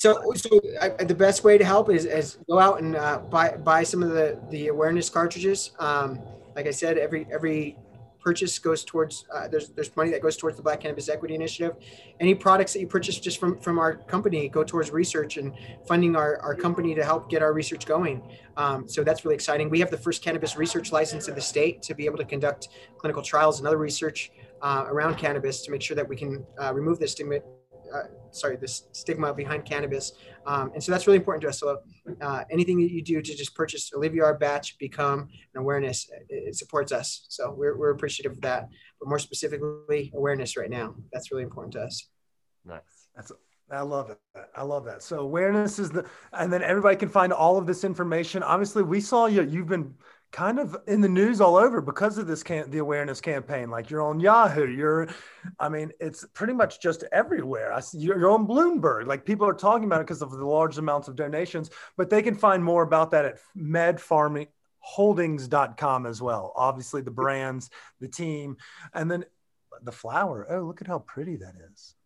[0.00, 3.50] so, so I, the best way to help is, is go out and uh, buy
[3.58, 5.72] buy some of the the awareness cartridges.
[5.78, 6.18] Um,
[6.56, 7.76] like I said, every every
[8.18, 11.76] purchase goes towards uh, there's there's money that goes towards the Black Cannabis Equity Initiative.
[12.18, 15.52] Any products that you purchase just from from our company go towards research and
[15.86, 18.22] funding our, our company to help get our research going.
[18.56, 19.68] Um, so that's really exciting.
[19.68, 22.68] We have the first cannabis research license in the state to be able to conduct
[22.96, 24.32] clinical trials and other research
[24.62, 27.40] uh, around cannabis to make sure that we can uh, remove the stigma
[27.92, 30.12] uh, sorry, this stigma behind cannabis.
[30.46, 31.60] Um, and so that's really important to us.
[31.60, 31.78] So
[32.20, 36.56] uh, anything that you do to just purchase Olivier batch, become an awareness, it, it,
[36.56, 37.26] supports us.
[37.28, 40.94] So we're, we're appreciative of that, but more specifically awareness right now.
[41.12, 42.08] That's really important to us.
[42.64, 43.08] Nice.
[43.14, 43.32] That's
[43.70, 44.18] I love it.
[44.56, 45.02] I love that.
[45.02, 48.42] So awareness is the, and then everybody can find all of this information.
[48.42, 49.42] Obviously, we saw you.
[49.42, 49.94] You've been
[50.32, 53.90] kind of in the news all over because of this can the awareness campaign like
[53.90, 55.08] you're on yahoo you're
[55.58, 59.54] i mean it's pretty much just everywhere I see you're on bloomberg like people are
[59.54, 62.84] talking about it because of the large amounts of donations but they can find more
[62.84, 68.56] about that at medfarmingholdings.com as well obviously the brands the team
[68.94, 69.24] and then
[69.82, 71.96] the flower oh look at how pretty that is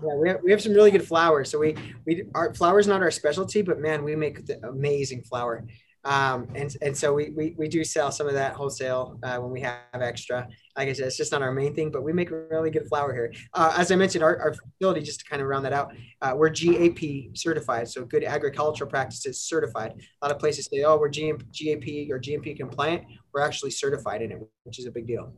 [0.00, 1.50] yeah, we have, we have some really good flowers.
[1.50, 1.74] So we
[2.06, 5.66] we our flower is not our specialty, but man, we make amazing flower.
[6.08, 9.50] Um, and, and so we, we, we do sell some of that wholesale uh, when
[9.50, 10.48] we have extra.
[10.74, 13.12] Like I said, it's just not our main thing, but we make really good flower
[13.12, 13.30] here.
[13.52, 15.92] Uh, as I mentioned, our, our facility, just to kind of round that out,
[16.22, 17.88] uh, we're GAP certified.
[17.88, 19.96] So good agricultural practices certified.
[20.22, 23.04] A lot of places say, oh, we're GM, GAP or GMP compliant.
[23.34, 25.34] We're actually certified in it, which is a big deal.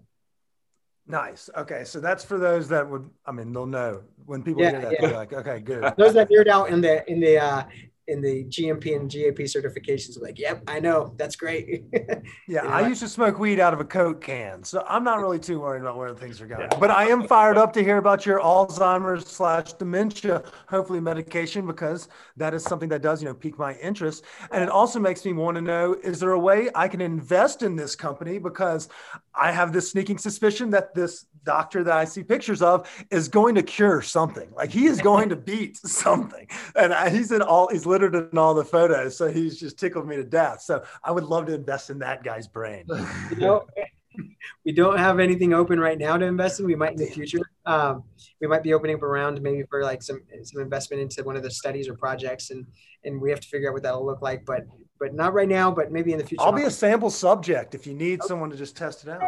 [1.05, 1.51] Nice.
[1.57, 3.11] Okay, so that's for those that would.
[3.27, 4.93] I mean, they'll know when people yeah, hear that.
[4.93, 5.01] Yeah.
[5.01, 5.95] They're like, okay, good.
[5.97, 7.65] Those that nerd out in the in the uh,
[8.11, 10.17] in the GMP and GAP certifications.
[10.17, 11.15] I'm like, yep, I know.
[11.17, 11.85] That's great.
[11.93, 12.19] yeah,
[12.49, 14.65] you know, I used to smoke weed out of a Coke can.
[14.65, 16.69] So I'm not really too worried about where things are going.
[16.73, 16.79] Yeah.
[16.79, 22.09] But I am fired up to hear about your Alzheimer's slash dementia, hopefully medication, because
[22.37, 24.25] that is something that does, you know, pique my interest.
[24.51, 27.63] And it also makes me want to know, is there a way I can invest
[27.63, 28.39] in this company?
[28.39, 28.89] Because
[29.35, 33.55] I have this sneaking suspicion that this doctor that I see pictures of is going
[33.57, 34.51] to cure something.
[34.55, 36.47] Like he is going to beat something.
[36.77, 39.17] And he's in all, he's littered in all the photos.
[39.17, 40.63] So he's just tickled me to death.
[40.63, 42.85] So I would love to invest in that guy's brain.
[43.31, 43.67] You know,
[44.65, 46.67] we don't have anything open right now to invest in.
[46.67, 47.41] We might in the future.
[47.67, 48.05] Um,
[48.41, 51.43] we might be opening up around maybe for like some some investment into one of
[51.43, 52.67] the studies or projects, and
[53.05, 54.45] and we have to figure out what that'll look like.
[54.45, 54.67] But
[54.99, 55.71] but not right now.
[55.71, 56.43] But maybe in the future.
[56.43, 58.29] I'll be a sample subject if you need okay.
[58.29, 59.23] someone to just test it out.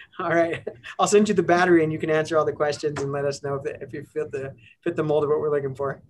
[0.18, 0.66] All right,
[0.98, 3.42] I'll send you the battery, and you can answer all the questions and let us
[3.42, 6.02] know if, if you fit the fit the mold of what we're looking for.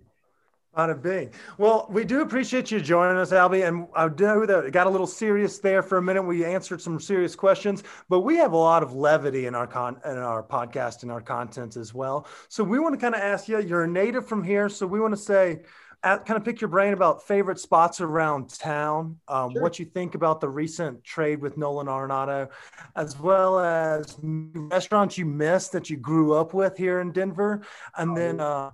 [0.75, 1.35] On a big.
[1.59, 3.67] Well, we do appreciate you joining us, Albie.
[3.67, 6.23] And I know that it got a little serious there for a minute.
[6.23, 10.01] We answered some serious questions, but we have a lot of levity in our con
[10.05, 12.29] in our podcast and our content as well.
[12.49, 14.69] So we want to kind of ask you, you're a native from here.
[14.69, 15.63] So we want to say,
[16.03, 19.63] kind of pick your brain about favorite spots around town, um, sure.
[19.63, 22.49] what you think about the recent trade with Nolan Arenado,
[22.97, 27.63] as well as restaurants you missed that you grew up with here in Denver.
[27.97, 28.45] And then oh.
[28.45, 28.71] uh,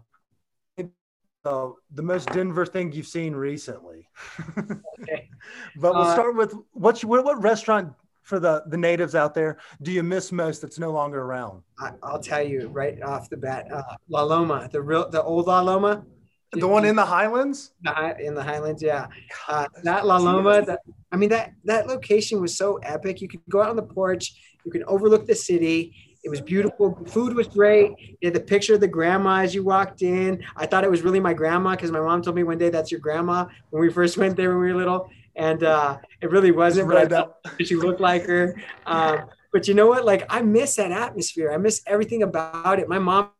[1.46, 4.08] uh, the most Denver thing you've seen recently.
[4.58, 5.30] okay.
[5.76, 9.58] But we'll uh, start with what, what what restaurant for the the natives out there
[9.82, 11.62] do you miss most that's no longer around?
[11.78, 15.46] I, will tell you right off the bat, uh, La Loma, the real the old
[15.46, 16.04] La Loma.
[16.52, 17.72] The one in the Highlands?
[18.20, 19.08] in the Highlands, yeah.
[19.48, 20.80] Uh, that La Loma, that,
[21.12, 23.20] I mean, that that location was so epic.
[23.20, 25.94] You could go out on the porch, you can overlook the city
[26.26, 26.98] it was beautiful.
[27.06, 27.92] Food was great.
[28.20, 30.42] You had the picture of the grandma as you walked in.
[30.56, 32.90] I thought it was really my grandma because my mom told me one day that's
[32.90, 35.08] your grandma when we first went there when we were little.
[35.36, 38.60] And uh, it really wasn't, but I she looked like her.
[38.86, 40.04] Um, but you know what?
[40.04, 41.52] Like I miss that atmosphere.
[41.52, 42.88] I miss everything about it.
[42.88, 43.30] My mom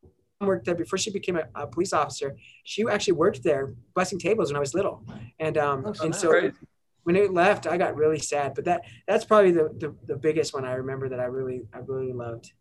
[0.45, 2.37] worked there before she became a, a police officer.
[2.65, 5.03] She actually worked there busting tables when I was little,
[5.39, 6.53] and um, Oh, and so Great.
[7.05, 8.55] when it left, I got really sad.
[8.55, 11.79] But that that's probably the, the the biggest one I remember that I really I
[11.79, 12.53] really loved.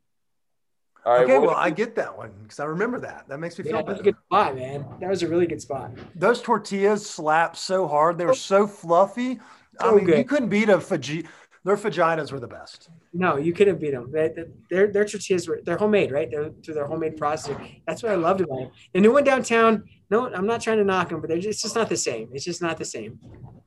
[1.05, 1.23] All right.
[1.23, 3.25] okay, what- well, I get that one because I remember that.
[3.27, 4.11] That makes me Yeah, feel that was a better.
[4.13, 4.85] good spot, man.
[5.01, 5.91] That was a really good spot.
[6.15, 9.39] Those tortillas slapped so hard; they were so fluffy.
[9.79, 11.27] I So mean, you couldn't beat a faji.
[11.65, 12.89] Their fajitas were the best.
[13.17, 14.12] No, you couldn't beat them.
[14.12, 16.30] They, they- their their tortillas were they're homemade, right?
[16.30, 17.56] They're through their homemade process.
[17.88, 18.71] That's what I loved about them.
[18.93, 19.84] And the new one downtown.
[20.10, 22.30] No, I'm not trying to knock them, but they're just, it's just not the same.
[22.34, 23.19] It's just not the same.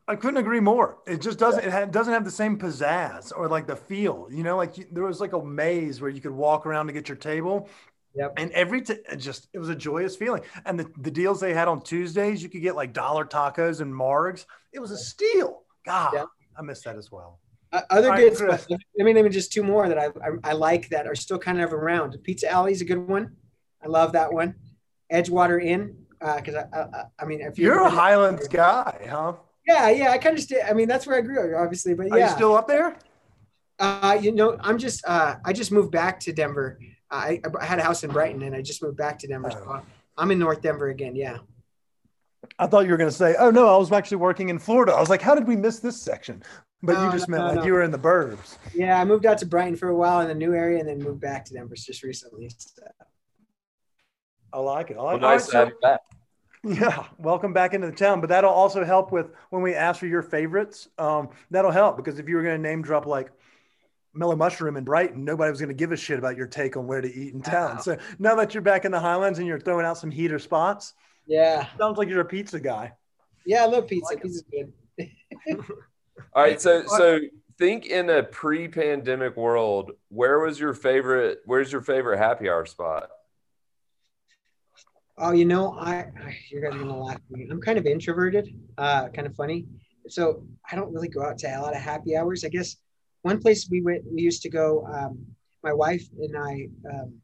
[0.06, 0.98] I couldn't agree more.
[1.06, 1.64] It just doesn't.
[1.64, 4.28] It doesn't have the same pizzazz or like the feel.
[4.30, 6.92] You know, like you, there was like a maze where you could walk around to
[6.92, 7.68] get your table.
[8.14, 8.34] Yep.
[8.36, 10.42] And every t- just it was a joyous feeling.
[10.64, 13.92] And the, the deals they had on Tuesdays, you could get like dollar tacos and
[13.92, 14.44] margs.
[14.72, 15.62] It was a steal.
[15.86, 16.24] God, Yeah.
[16.58, 17.38] I miss that as well.
[17.70, 18.66] Uh, other right, good spots.
[18.70, 21.60] I mean, even just two more that I, I I like that are still kind
[21.60, 22.16] of around.
[22.22, 23.36] Pizza Alley is a good one.
[23.82, 24.54] I love that one.
[25.12, 29.34] Edgewater Inn because I, I I- I mean if You're a Highlands guy, huh?
[29.66, 30.62] yeah yeah I kind of stay.
[30.62, 32.28] I mean that's where I grew up obviously, but Are yeah.
[32.30, 32.96] you still up there?
[33.78, 36.80] Uh, you know, I'm just uh, I just moved back to Denver.
[37.10, 39.50] I, I had a house in Brighton, and I just moved back to Denver.
[39.54, 39.58] Oh.
[39.64, 39.82] So
[40.16, 41.14] I'm in North Denver again.
[41.14, 41.38] Yeah.
[42.58, 44.92] I thought you were going to say, "Oh no, I was actually working in Florida."
[44.92, 46.42] I was like, "How did we miss this section?"
[46.82, 47.64] But No, you just no, meant no, like no.
[47.66, 48.56] you were in the burbs.
[48.74, 50.98] Yeah, I moved out to Brighton for a while in a new area, and then
[50.98, 52.48] moved back to Denver just recently.
[52.56, 52.84] So,
[54.52, 54.94] I like it.
[54.94, 55.20] I well, like it.
[55.22, 56.00] nice to have you back.
[56.64, 58.20] Yeah, welcome back into the town.
[58.20, 60.88] But that'll also help with when we ask for your favorites.
[60.98, 63.30] Um, that'll help because if you were going to name drop like
[64.12, 66.88] Mellow Mushroom in Brighton, nobody was going to give a shit about your take on
[66.88, 67.76] where to eat in town.
[67.76, 67.80] Wow.
[67.82, 70.94] So now that you're back in the Highlands and you're throwing out some heater spots,
[71.28, 72.92] yeah, sounds like you're a pizza guy.
[73.46, 74.12] yeah, I love pizza.
[74.12, 74.22] like it.
[74.24, 74.72] Pizza's good.
[76.34, 76.60] All right.
[76.60, 77.20] So so
[77.58, 81.40] think in a pre-pandemic world, where was your favorite?
[81.44, 83.10] Where's your favorite happy hour spot?
[85.20, 87.48] Oh, you know, I, I you guys are gonna laugh at me.
[87.50, 89.66] I'm kind of introverted, uh, kind of funny.
[90.06, 92.44] So I don't really go out to a lot of happy hours.
[92.44, 92.76] I guess
[93.22, 94.86] one place we went, we used to go.
[94.86, 95.26] Um,
[95.64, 97.14] my wife and I um,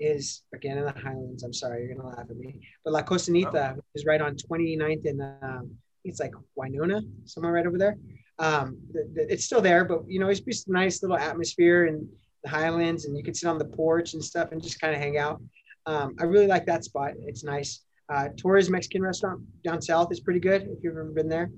[0.00, 1.42] is again in the Highlands.
[1.42, 5.22] I'm sorry, you're gonna laugh at me, but La Costanita is right on 29th and
[5.42, 5.70] um,
[6.04, 7.98] it's like Winona, somewhere right over there.
[8.38, 11.86] Um, the, the, it's still there, but you know, it's just a nice little atmosphere
[11.86, 12.08] in
[12.42, 15.00] the Highlands, and you can sit on the porch and stuff and just kind of
[15.00, 15.40] hang out.
[15.86, 17.12] Um, I really like that spot.
[17.26, 17.84] It's nice.
[18.08, 21.50] Uh, Torres Mexican restaurant down south is pretty good if you've ever been there.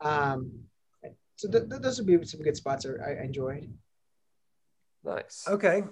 [0.00, 0.50] Um,
[1.36, 3.72] so th- th- those would be some good spots I, I enjoyed.
[5.04, 5.44] Nice.
[5.48, 5.82] Okay.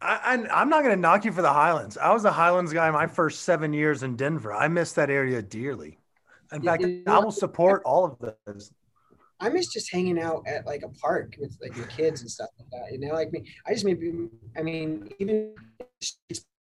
[0.00, 0.14] I,
[0.50, 1.96] I, I'm not going to knock you for the Highlands.
[1.96, 4.52] I was a Highlands guy my first seven years in Denver.
[4.52, 5.98] I miss that area dearly.
[6.52, 8.72] In fact, I will support all of those.
[9.42, 12.50] I miss just hanging out at like a park with like your kids and stuff
[12.58, 12.92] like that.
[12.92, 15.54] You know, like me, I just maybe, I mean, even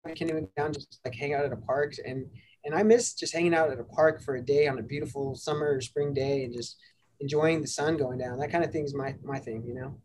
[0.06, 2.25] I can't even down just like hang out at a park and
[2.65, 5.34] and I miss just hanging out at a park for a day on a beautiful
[5.34, 6.77] summer or spring day and just
[7.21, 8.38] enjoying the sun going down.
[8.38, 9.63] That kind of thing is my my thing.
[9.65, 9.95] You know.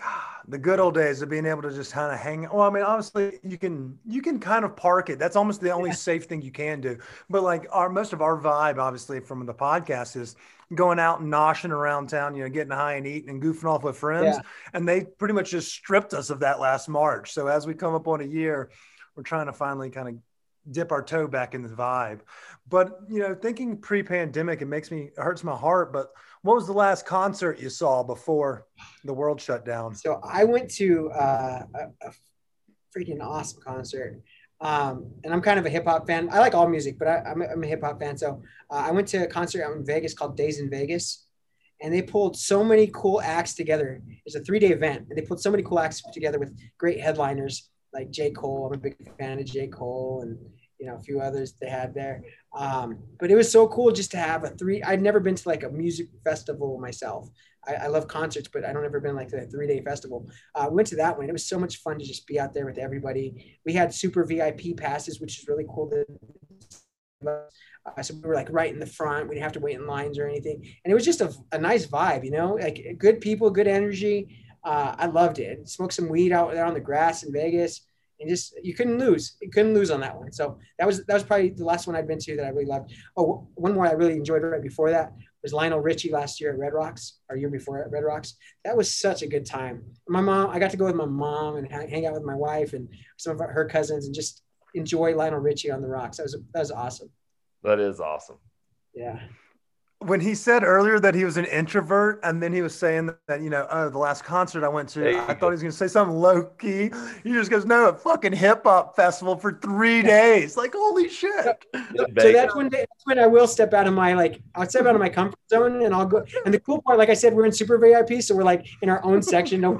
[0.00, 2.48] God, the good old days of being able to just kind of hang.
[2.50, 5.18] Well, I mean, obviously you can you can kind of park it.
[5.18, 6.96] That's almost the only safe thing you can do.
[7.28, 10.36] But like our most of our vibe, obviously from the podcast, is
[10.74, 12.34] going out and noshing around town.
[12.34, 14.36] You know, getting high and eating and goofing off with friends.
[14.36, 14.42] Yeah.
[14.72, 17.32] And they pretty much just stripped us of that last March.
[17.32, 18.70] So as we come up on a year,
[19.16, 20.14] we're trying to finally kind of
[20.70, 22.20] dip our toe back in the vibe.
[22.68, 25.92] But you know, thinking pre-pandemic, it makes me it hurts my heart.
[25.92, 26.10] But
[26.42, 28.66] what was the last concert you saw before
[29.04, 29.94] the world shut down?
[29.94, 32.12] So I went to uh, a, a
[32.96, 34.20] freaking awesome concert.
[34.60, 36.28] Um, and I'm kind of a hip hop fan.
[36.30, 38.16] I like all music, but I, I'm, a, a hip hop fan.
[38.16, 41.26] So uh, I went to a concert out in Vegas called Days in Vegas,
[41.82, 44.02] and they pulled so many cool acts together.
[44.26, 47.00] It's a three day event, and they put so many cool acts together with great
[47.00, 48.30] headliners like J.
[48.30, 48.66] Cole.
[48.66, 49.66] I'm a big fan of J.
[49.66, 50.38] Cole, and
[50.78, 52.22] you know a few others they had there.
[52.54, 54.82] Um, but it was so cool just to have a three.
[54.82, 57.30] I'd never been to like a music festival myself.
[57.66, 60.28] I, I love concerts, but I don't ever been like to a three day festival.
[60.54, 61.28] Uh, went to that one.
[61.28, 63.58] It was so much fun to just be out there with everybody.
[63.64, 65.90] We had super VIP passes, which is really cool.
[65.90, 66.04] To,
[67.26, 69.28] uh, so we were like right in the front.
[69.28, 71.58] We didn't have to wait in lines or anything, and it was just a, a
[71.58, 74.36] nice vibe, you know, like good people, good energy.
[74.64, 75.68] Uh, I loved it.
[75.68, 77.82] Smoked some weed out there on the grass in Vegas,
[78.20, 79.36] and just you couldn't lose.
[79.40, 80.32] You couldn't lose on that one.
[80.32, 82.66] So that was that was probably the last one I'd been to that I really
[82.66, 82.92] loved.
[83.16, 85.12] Oh, one more I really enjoyed right before that
[85.42, 88.34] was Lionel Richie last year at Red Rocks, or year before at Red Rocks.
[88.64, 89.84] That was such a good time.
[90.08, 92.34] My mom, I got to go with my mom and hang hang out with my
[92.34, 94.42] wife and some of her cousins and just
[94.74, 96.18] enjoy Lionel Richie on the rocks.
[96.18, 97.10] That was that was awesome.
[97.62, 98.38] That is awesome.
[98.94, 99.20] Yeah.
[100.00, 103.42] When he said earlier that he was an introvert, and then he was saying that,
[103.42, 105.76] you know, oh, the last concert I went to, I thought he was going to
[105.76, 106.90] say something low key.
[107.22, 110.56] He just goes, no, a fucking hip hop festival for three days.
[110.56, 111.66] Like, holy shit.
[111.74, 114.94] So that's when that's when I will step out of my like I'll step out
[114.94, 116.24] of my comfort zone and I'll go.
[116.46, 118.88] And the cool part, like I said, we're in super VIP, so we're like in
[118.88, 119.60] our own section.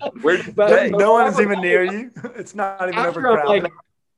[0.00, 2.10] No, Where'd but, Hey, no one is even near you.
[2.36, 3.72] It's not even after I'm overcrowded.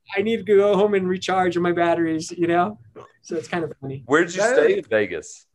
[0.09, 2.79] Like, I need to go home and recharge my batteries, you know.
[3.21, 4.03] So it's kind of funny.
[4.05, 5.45] Where'd you That stay is- in Vegas?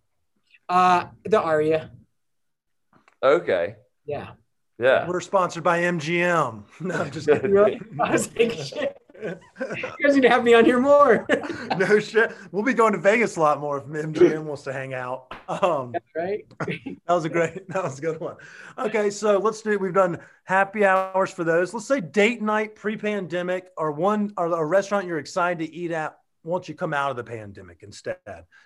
[0.69, 1.91] Uh, the Aria,
[3.23, 3.77] Okay.
[4.05, 4.31] yeah.
[4.79, 5.09] Yeah.
[5.09, 6.63] We're sponsored by MGM.
[6.81, 7.57] No, I'm just kidding.
[8.01, 8.97] I was like, shit.
[9.21, 9.37] You
[10.03, 11.27] guys need to have me on here more.
[11.79, 12.33] no shit.
[12.53, 15.33] We'll be going to Vegas a lot more if MGM wants to hang out.
[15.49, 16.45] Um, right?
[16.61, 18.37] that was a great, that was a good one.
[18.79, 19.73] Okay, so let's do.
[19.73, 19.81] It.
[19.81, 21.75] We've done happy hours for those.
[21.75, 26.19] Let's say date night pre-pandemic, or one, or a restaurant you're excited to eat at
[26.45, 28.17] once you come out of the pandemic instead,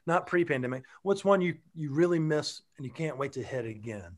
[0.06, 0.84] not pre-pandemic.
[1.02, 4.16] What's one you you really miss and you can't wait to hit again?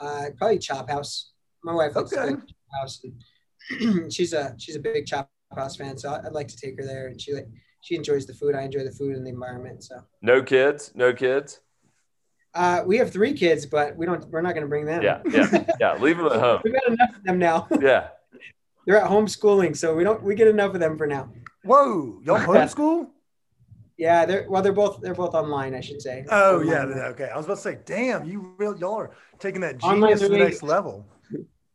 [0.00, 1.32] Uh, probably Chop House.
[1.62, 2.30] My wife likes Okay.
[2.30, 2.48] to Chop
[2.80, 6.78] House, and she's a she's a big Chop House fan, so I'd like to take
[6.78, 7.08] her there.
[7.08, 7.48] And she like
[7.80, 8.54] she enjoys the food.
[8.54, 9.82] I enjoy the food and the environment.
[9.82, 10.92] So No kids?
[10.94, 11.60] No kids?
[12.54, 14.24] uh, we have three kids, but we don't.
[14.28, 15.02] We're not going to bring them.
[15.02, 15.22] Yeah.
[15.28, 15.64] Yeah.
[15.80, 15.94] Yeah.
[15.98, 16.60] Leave them at home.
[16.64, 17.68] We've got enough of them now.
[17.80, 18.08] Yeah.
[18.86, 20.22] They're at homeschooling, so we don't.
[20.22, 21.30] We get enough of them for now.
[21.64, 23.08] Whoa, y'all homeschool?
[23.98, 24.62] Yeah, they're well.
[24.62, 25.00] They're both.
[25.02, 26.24] They're both online, I should say.
[26.30, 27.28] Oh yeah, okay.
[27.32, 30.28] I was about to say, damn, you real y'all are taking that Online genius to
[30.28, 31.06] the next level.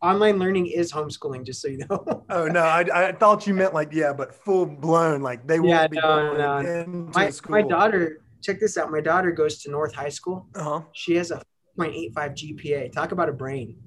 [0.06, 2.24] Online learning is homeschooling, just so you know.
[2.30, 5.62] Oh no, I, I thought you meant like yeah, but full blown, like they Yeah,
[5.62, 6.58] won't be no, going no.
[6.58, 6.90] into
[7.20, 7.52] my school.
[7.52, 8.22] my daughter.
[8.44, 8.92] Check this out.
[8.92, 10.48] My daughter goes to North High School.
[10.54, 10.82] Uh-huh.
[10.94, 11.42] She has a
[11.80, 12.92] 0.85 GPA.
[12.92, 13.78] Talk about a brain,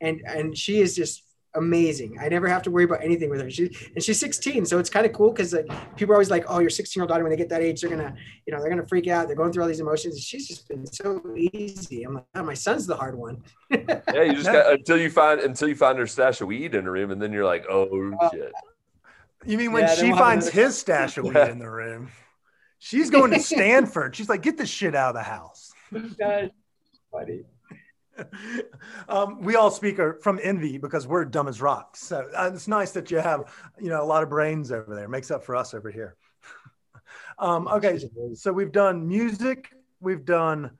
[0.00, 1.24] and and she is just
[1.54, 2.16] amazing.
[2.20, 3.50] I never have to worry about anything with her.
[3.50, 6.44] She and she's 16, so it's kind of cool because like people are always like,
[6.48, 8.14] "Oh, your 16 year old daughter when they get that age, they're gonna,
[8.46, 9.26] you know, they're gonna freak out.
[9.26, 12.04] They're going through all these emotions." And she's just been so easy.
[12.04, 13.42] I'm like, oh, my son's the hard one.
[13.70, 14.22] Yeah.
[14.22, 16.92] You just got until you find until you find her stash of weed in her
[16.92, 18.52] room, and then you're like, oh uh, shit.
[19.46, 22.10] You mean when Yeah, she finds another- his stash of weed in the room?
[22.78, 24.16] She's going to Stanford.
[24.16, 25.72] She's like, get this shit out of the house.
[25.92, 26.50] That's
[27.10, 27.42] funny.
[29.08, 32.00] um, we all speak from envy because we're dumb as rocks.
[32.00, 35.08] So uh, it's nice that you have, you know, a lot of brains over there.
[35.08, 36.16] Makes up for us over here.
[37.38, 37.98] um, okay,
[38.34, 39.70] so we've done music.
[40.00, 40.70] We've done,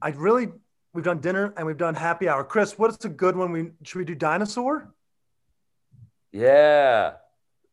[0.00, 0.48] I really,
[0.92, 2.44] we've done dinner and we've done happy hour.
[2.44, 3.52] Chris, what's a good one?
[3.52, 4.92] We should we do dinosaur?
[6.32, 7.12] Yeah.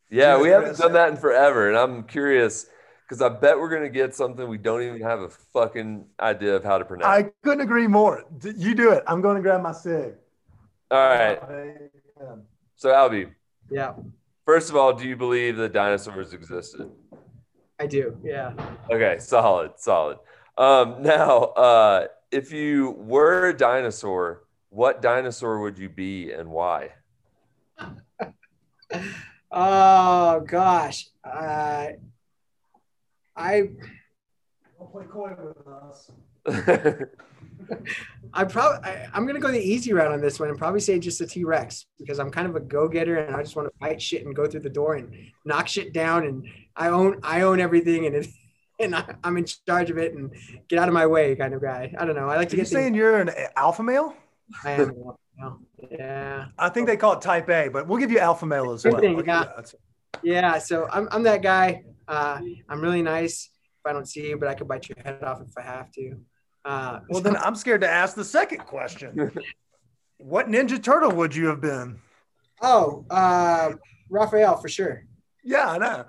[0.10, 0.36] Yeah.
[0.36, 0.80] Yeah, We haven't yes.
[0.80, 2.66] done that in forever, and I'm curious
[3.10, 6.64] because I bet we're gonna get something we don't even have a fucking idea of
[6.64, 7.08] how to pronounce.
[7.08, 8.24] I couldn't agree more.
[8.38, 9.04] D- You do it.
[9.08, 10.14] I'm going to grab my cig.
[10.92, 11.40] All right.
[12.76, 13.32] So Albie,
[13.72, 13.94] Yeah,
[14.46, 16.92] first of all, do you believe that dinosaurs existed?
[17.80, 18.16] I do.
[18.24, 18.54] Yeah.
[18.92, 20.20] Okay, solid, solid.
[20.58, 26.92] Um, now, uh, if you were a dinosaur, what dinosaur would you be and why?
[29.52, 31.08] Oh gosh.
[31.24, 31.88] Uh,
[33.40, 33.70] I
[34.78, 36.12] Don't play coy with us.
[38.34, 41.00] I probably I, I'm gonna go the easy route on this one and probably say
[41.00, 43.68] just a T Rex because I'm kind of a go getter and I just want
[43.68, 45.14] to fight shit and go through the door and
[45.46, 48.28] knock shit down and I own I own everything and it,
[48.80, 50.32] and I, I'm in charge of it and
[50.68, 51.94] get out of my way kind of guy.
[51.98, 52.30] I don't know.
[52.30, 52.98] I like Are to you get saying things.
[52.98, 54.16] you're an alpha male?
[54.64, 54.94] I am.
[54.94, 55.18] you.
[55.92, 56.48] Yeah.
[56.58, 58.96] I think they call it type A, but we'll give you alpha male as well.
[58.96, 59.62] Good thing, yeah.
[60.24, 60.58] Yeah.
[60.60, 61.84] So I'm I'm that guy.
[62.10, 63.50] Uh, I'm really nice
[63.80, 65.92] if I don't see you, but I could bite your head off if I have
[65.92, 66.18] to.
[66.66, 69.32] Uh, Well, then I'm scared to ask the second question.
[70.18, 72.00] what Ninja Turtle would you have been?
[72.62, 73.72] oh, uh,
[74.10, 75.06] Raphael for sure.
[75.44, 76.06] Yeah, I know.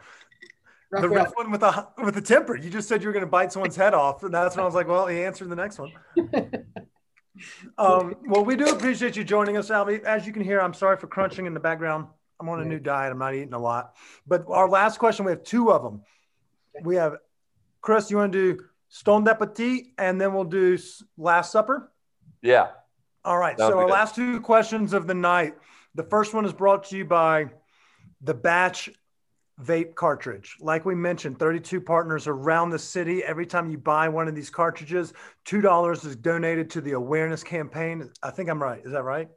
[0.90, 2.56] The Raphael red one with a with a temper.
[2.56, 4.66] You just said you were going to bite someone's head off, and that's when I
[4.66, 5.92] was like, "Well, he answered the next one."
[7.78, 10.02] um, well, we do appreciate you joining us, Albie.
[10.02, 12.08] As you can hear, I'm sorry for crunching in the background.
[12.40, 13.12] I'm on a new diet.
[13.12, 13.94] I'm not eating a lot.
[14.26, 16.02] But our last question, we have two of them.
[16.82, 17.16] We have
[17.82, 18.10] Chris.
[18.10, 20.78] You want to do Stone d'Appetit, and then we'll do
[21.16, 21.92] Last Supper.
[22.42, 22.68] yeah.
[23.22, 23.58] All right.
[23.58, 23.92] Sounds so our good.
[23.92, 25.54] last two questions of the night.
[25.94, 27.50] The first one is brought to you by
[28.22, 28.88] the Batch
[29.62, 30.56] vape cartridge.
[30.58, 33.22] Like we mentioned, 32 partners around the city.
[33.22, 35.12] Every time you buy one of these cartridges,
[35.44, 38.10] $2 is donated to the awareness campaign.
[38.22, 38.80] I think I'm right.
[38.84, 39.28] Is that right?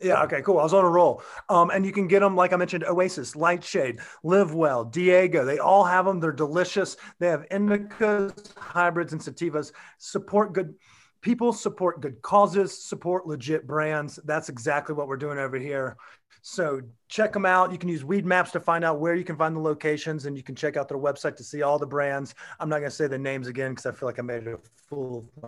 [0.00, 0.22] Yeah.
[0.22, 0.42] Okay.
[0.42, 0.58] Cool.
[0.58, 1.22] I was on a roll.
[1.48, 5.44] Um, and you can get them, like I mentioned, Oasis, Lightshade, LivWell, Diego.
[5.44, 6.20] They all have them.
[6.20, 6.96] They're delicious.
[7.18, 9.72] They have indicas, hybrids, and sativas.
[9.98, 10.74] Support good
[11.22, 14.18] people support good causes, support legit brands.
[14.24, 15.96] That's exactly what we're doing over here.
[16.42, 17.72] So check them out.
[17.72, 20.42] You can use Weedmaps to find out where you can find the locations, and you
[20.42, 22.34] can check out their website to see all the brands.
[22.58, 24.58] I'm not going to say the names again because I feel like I made a
[24.88, 25.42] fool of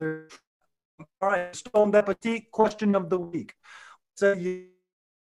[0.00, 0.40] myself.
[1.00, 3.54] All right, Stone Appetit question of the week.
[4.16, 4.66] So you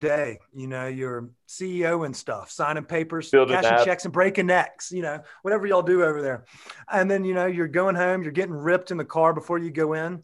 [0.02, 3.86] day, you know, you're CEO and stuff, signing papers, Building cashing apps.
[3.86, 6.46] checks and breaking necks, you know, whatever y'all do over there.
[6.92, 9.72] And then, you know, you're going home, you're getting ripped in the car before you
[9.72, 10.24] go in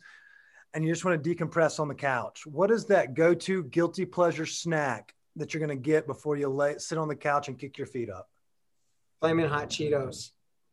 [0.73, 2.45] and you just want to decompress on the couch.
[2.45, 6.77] What is that go-to guilty pleasure snack that you're going to get before you lay,
[6.77, 8.29] sit on the couch and kick your feet up?
[9.21, 10.31] Flaming hot Cheetos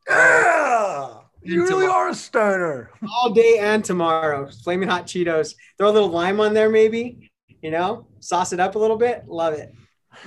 [0.09, 2.90] Yeah, you really my- are a stoner.
[3.16, 4.49] all day and tomorrow.
[4.64, 5.55] Flaming hot Cheetos.
[5.78, 7.30] Throw a little lime on there, maybe.
[7.61, 9.28] You know, sauce it up a little bit.
[9.28, 9.72] Love it.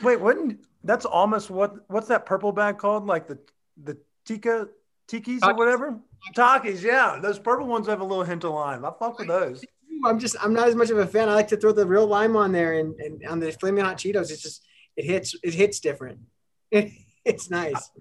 [0.01, 3.07] Wait, wouldn't that's almost what what's that purple bag called?
[3.07, 3.39] Like the
[3.83, 4.69] the Tika
[5.07, 5.99] Tikis or whatever?
[6.35, 7.19] Takis, yeah.
[7.21, 8.85] Those purple ones have a little hint of lime.
[8.85, 9.63] I fuck with those.
[10.05, 11.29] I'm just I'm not as much of a fan.
[11.29, 13.97] I like to throw the real lime on there and, and on the flaming hot
[13.97, 14.31] Cheetos.
[14.31, 16.19] It's just it hits it hits different.
[16.71, 17.91] it's nice.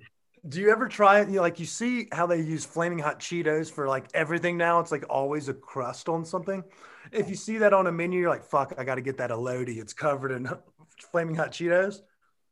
[0.47, 1.29] Do you ever try it?
[1.29, 4.81] You know, like you see how they use flaming hot Cheetos for like everything now.
[4.81, 6.63] It's like always a crust on something.
[7.13, 9.31] If you see that on a menu, you're like, fuck, I got to get that
[9.31, 9.79] Elodie.
[9.79, 10.49] It's covered in
[11.11, 12.01] flaming hot Cheetos.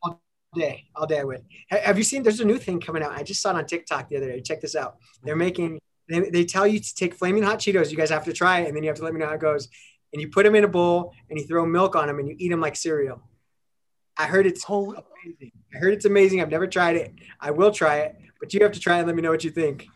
[0.03, 0.23] All
[0.55, 1.45] day, all day I would.
[1.69, 2.23] Have you seen?
[2.23, 3.13] There's a new thing coming out.
[3.13, 4.41] I just saw it on TikTok the other day.
[4.41, 4.97] Check this out.
[5.23, 5.39] They're mm-hmm.
[5.41, 5.81] making.
[6.09, 7.91] They, they tell you to take flaming hot Cheetos.
[7.91, 9.35] You guys have to try it, and then you have to let me know how
[9.35, 9.69] it goes.
[10.13, 12.37] And you put them in a bowl, and you throw milk on them, and you
[12.39, 13.23] eat them like cereal.
[14.17, 15.53] I heard it's Holy, amazing.
[15.75, 16.41] I heard it's amazing.
[16.41, 17.15] I've never tried it.
[17.41, 19.01] I will try it, but you have to try it.
[19.01, 19.87] and Let me know what you think.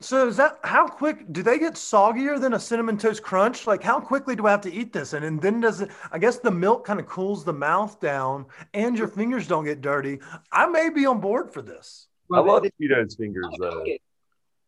[0.00, 3.66] So is that how quick do they get soggier than a cinnamon toast crunch?
[3.66, 5.14] Like how quickly do I have to eat this?
[5.14, 8.44] And, and then does it I guess the milk kind of cools the mouth down
[8.74, 10.18] and your fingers don't get dirty.
[10.52, 12.08] I may be on board for this.
[12.30, 13.76] I love they- Cheetos fingers they're though.
[13.78, 14.00] coated.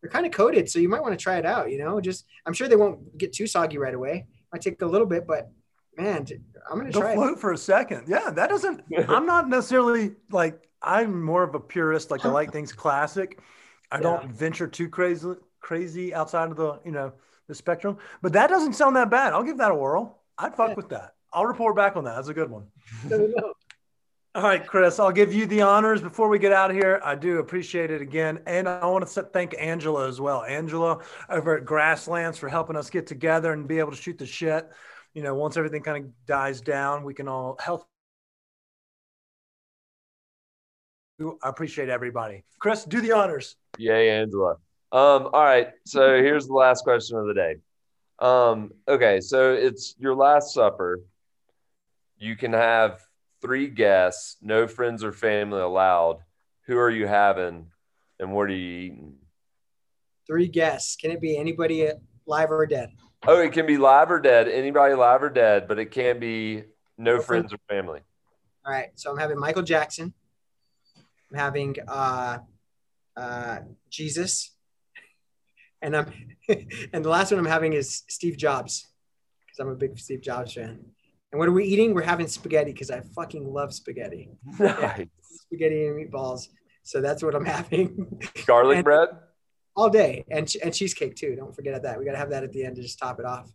[0.00, 1.70] They're kind of coated, so you might want to try it out.
[1.72, 4.26] You know, just I'm sure they won't get too soggy right away.
[4.52, 5.50] Might take a little bit, but
[5.98, 6.26] man,
[6.70, 7.16] I'm gonna They'll try it.
[7.16, 8.04] float for a second.
[8.06, 12.52] Yeah, that doesn't I'm not necessarily like I'm more of a purist, like I like
[12.52, 13.40] things classic.
[13.90, 15.28] I don't venture too crazy
[15.60, 17.12] crazy outside of the, you know,
[17.48, 17.98] the spectrum.
[18.22, 19.32] But that doesn't sound that bad.
[19.32, 20.22] I'll give that a whirl.
[20.38, 20.74] I'd fuck Yeah.
[20.74, 21.14] with that.
[21.32, 22.14] I'll report back on that.
[22.14, 22.66] That's a good one.
[24.34, 27.00] All right, Chris, I'll give you the honors before we get out of here.
[27.04, 28.40] I do appreciate it again.
[28.46, 30.44] And I want to thank Angela as well.
[30.44, 34.26] Angela over at Grasslands for helping us get together and be able to shoot the
[34.26, 34.70] shit.
[35.14, 37.84] You know, once everything kind of dies down, we can all health.
[41.20, 42.44] I appreciate everybody.
[42.60, 43.56] Chris, do the honors.
[43.76, 44.52] Yay, Angela.
[44.92, 45.68] Um, all right.
[45.84, 47.56] So here's the last question of the day.
[48.20, 51.00] Um, okay, so it's your last supper.
[52.18, 53.00] You can have
[53.40, 56.18] three guests, no friends or family allowed.
[56.66, 57.66] Who are you having
[58.18, 59.14] and what are you eating?
[60.26, 60.96] Three guests.
[60.96, 61.90] Can it be anybody
[62.26, 62.90] live or dead?
[63.26, 66.64] Oh, it can be live or dead, anybody live or dead, but it can't be
[66.96, 68.00] no friends or family.
[68.64, 68.88] All right.
[68.94, 70.14] So I'm having Michael Jackson.
[71.30, 72.38] I'm having uh,
[73.16, 73.58] uh,
[73.90, 74.54] Jesus,
[75.82, 76.12] and I'm
[76.92, 78.86] and the last one I'm having is Steve Jobs
[79.46, 80.78] because I'm a big Steve Jobs fan.
[81.30, 81.92] And what are we eating?
[81.92, 84.30] We're having spaghetti because I fucking love spaghetti.
[84.58, 85.06] Nice.
[85.20, 86.48] Spaghetti and meatballs.
[86.82, 89.08] So that's what I'm having Garlic And- bread?
[89.78, 91.36] All day, and and cheesecake too.
[91.36, 92.00] Don't forget that.
[92.00, 93.48] We got to have that at the end to just top it off.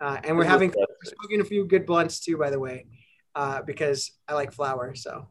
[0.00, 2.86] Uh, and we're having we're smoking a few good blunts too, by the way,
[3.34, 4.94] uh, because I like flower.
[4.94, 5.26] So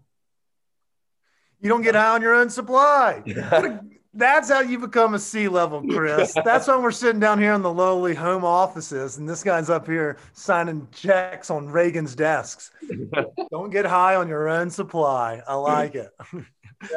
[1.61, 3.23] You don't get high on your own supply.
[3.27, 3.79] A-
[4.17, 6.33] that's how you become a C level, Chris.
[6.45, 9.85] That's why we're sitting down here in the lowly home offices, and this guy's up
[9.85, 12.71] here signing checks on Reagan's desks.
[13.51, 15.41] don't get high on your own supply.
[15.45, 16.11] I like it.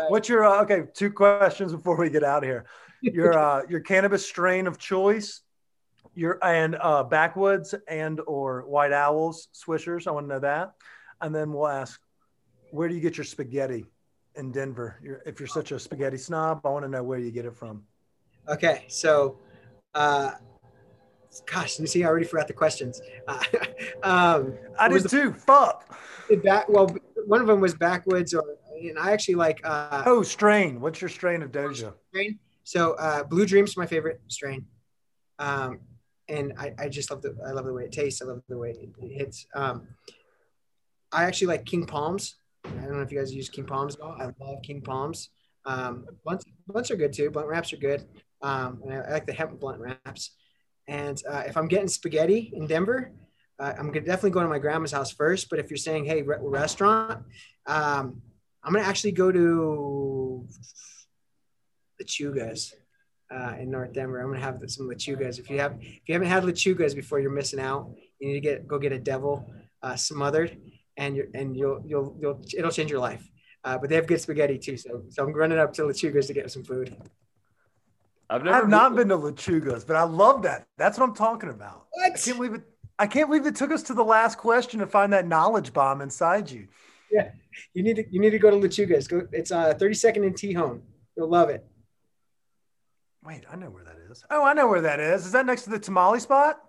[0.08, 0.84] What's your uh, okay?
[0.94, 2.66] Two questions before we get out of here.
[3.00, 5.42] Your uh, your cannabis strain of choice,
[6.14, 10.06] your and uh, backwoods and or white owls swishers.
[10.06, 10.74] I want to know that,
[11.20, 12.00] and then we'll ask,
[12.70, 13.84] where do you get your spaghetti?
[14.38, 14.96] in Denver.
[15.02, 17.54] You're, if you're such a spaghetti snob, I want to know where you get it
[17.54, 17.82] from.
[18.48, 19.38] Okay, so,
[19.94, 20.30] uh,
[21.44, 23.02] gosh, you see, I already forgot the questions.
[23.26, 23.42] Uh,
[24.02, 25.32] um, I did too.
[25.34, 25.98] Fuck.
[26.30, 26.68] the back.
[26.68, 26.88] Well,
[27.26, 28.44] one of them was backwoods, or
[28.80, 30.80] and I actually like uh, Oh, strain.
[30.80, 31.92] What's your strain of Doja?
[32.10, 32.38] strain.
[32.68, 34.66] So, uh, Blue Dreams is my favorite strain,
[35.38, 35.80] um,
[36.28, 38.20] and I, I just love the I love the way it tastes.
[38.20, 39.46] I love the way it, it hits.
[39.54, 39.88] Um,
[41.10, 42.34] I actually like King Palms.
[42.66, 44.16] I don't know if you guys use King Palms at all.
[44.20, 45.30] I love King Palms.
[45.64, 47.30] Um, blunts, blunts are good too.
[47.30, 48.04] Blunt wraps are good.
[48.42, 50.32] Um, and I, I like the hemp blunt wraps.
[50.86, 53.12] And uh, if I'm getting spaghetti in Denver,
[53.58, 55.48] uh, I'm gonna definitely go to my grandma's house first.
[55.48, 57.22] But if you're saying, hey, re- restaurant,
[57.66, 58.20] um,
[58.62, 60.46] I'm gonna actually go to
[61.98, 62.72] the Chugas.
[63.30, 64.20] uh, in North Denver.
[64.20, 65.38] I'm gonna have some Lechuga's.
[65.38, 67.90] If you have if you haven't had Lechuga's before, you're missing out.
[68.18, 70.56] You need to get go get a devil uh, smothered,
[70.96, 73.28] and you and you'll you'll you'll it'll change your life.
[73.64, 74.76] Uh, but they have good spaghetti too.
[74.76, 76.96] So so I'm running up to Lechuga's to get some food.
[78.30, 80.66] I've never I never have not been to Lechuga's, but I love that.
[80.76, 81.86] That's what I'm talking about.
[82.02, 82.62] I can't believe it.
[82.98, 86.00] I can't believe it took us to the last question to find that knowledge bomb
[86.00, 86.68] inside you.
[87.10, 87.30] Yeah,
[87.74, 89.06] you need to you need to go to Lechuga's.
[89.06, 89.26] Go.
[89.32, 90.80] It's uh 32nd and Tejon.
[91.16, 91.66] You'll love it.
[93.28, 94.24] Wait, I know where that is.
[94.30, 95.26] Oh, I know where that is.
[95.26, 96.62] Is that next to the tamale spot?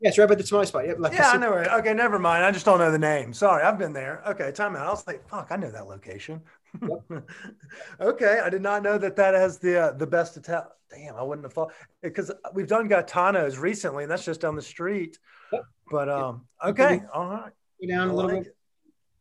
[0.00, 0.86] Yeah, it's right by the tamale spot.
[0.86, 0.96] Yep.
[0.98, 1.70] like Yeah, I know where.
[1.78, 2.42] Okay, never mind.
[2.42, 3.34] I just don't know the name.
[3.34, 4.22] Sorry, I've been there.
[4.28, 4.86] Okay, time out.
[4.86, 6.40] I was like, fuck, I know that location.
[8.00, 10.68] okay, I did not know that that has the uh, the best Italian.
[10.90, 14.62] Damn, I wouldn't have thought because we've done Gaetano's recently, and that's just down the
[14.62, 15.18] street.
[15.52, 15.64] Yep.
[15.90, 17.52] But um, okay, all right.
[17.82, 18.56] Go down I a little like bit.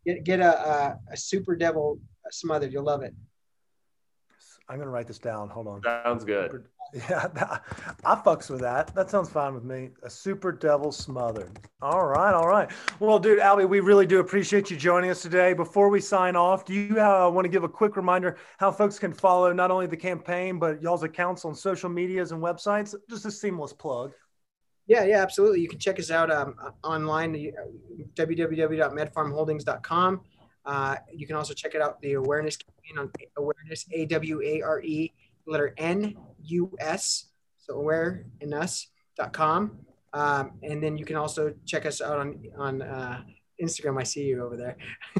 [0.05, 1.99] Get get a, a a super devil
[2.31, 2.71] smothered.
[2.71, 3.13] You'll love it.
[4.67, 5.49] I'm gonna write this down.
[5.49, 5.81] Hold on.
[5.83, 6.65] Sounds good.
[6.93, 7.27] Yeah,
[8.05, 8.95] I fucks with that.
[8.95, 9.89] That sounds fine with me.
[10.03, 11.59] A super devil smothered.
[11.81, 12.69] All right, all right.
[12.99, 15.53] Well, dude, Albie, we really do appreciate you joining us today.
[15.53, 18.97] Before we sign off, do you uh, want to give a quick reminder how folks
[18.97, 22.95] can follow not only the campaign but y'all's accounts on social medias and websites?
[23.09, 24.13] Just a seamless plug.
[24.87, 25.59] Yeah, yeah, absolutely.
[25.61, 27.63] You can check us out um, online, uh,
[28.13, 30.21] www.medpharmholdings.com.
[30.65, 34.61] Uh, you can also check it out the awareness campaign on awareness A W A
[34.61, 35.13] R E
[35.45, 37.27] letter N U S
[37.65, 39.79] so aware in us.com.
[40.13, 43.21] Um, and then you can also check us out on on uh,
[43.61, 43.99] Instagram.
[43.99, 44.77] I see you over there.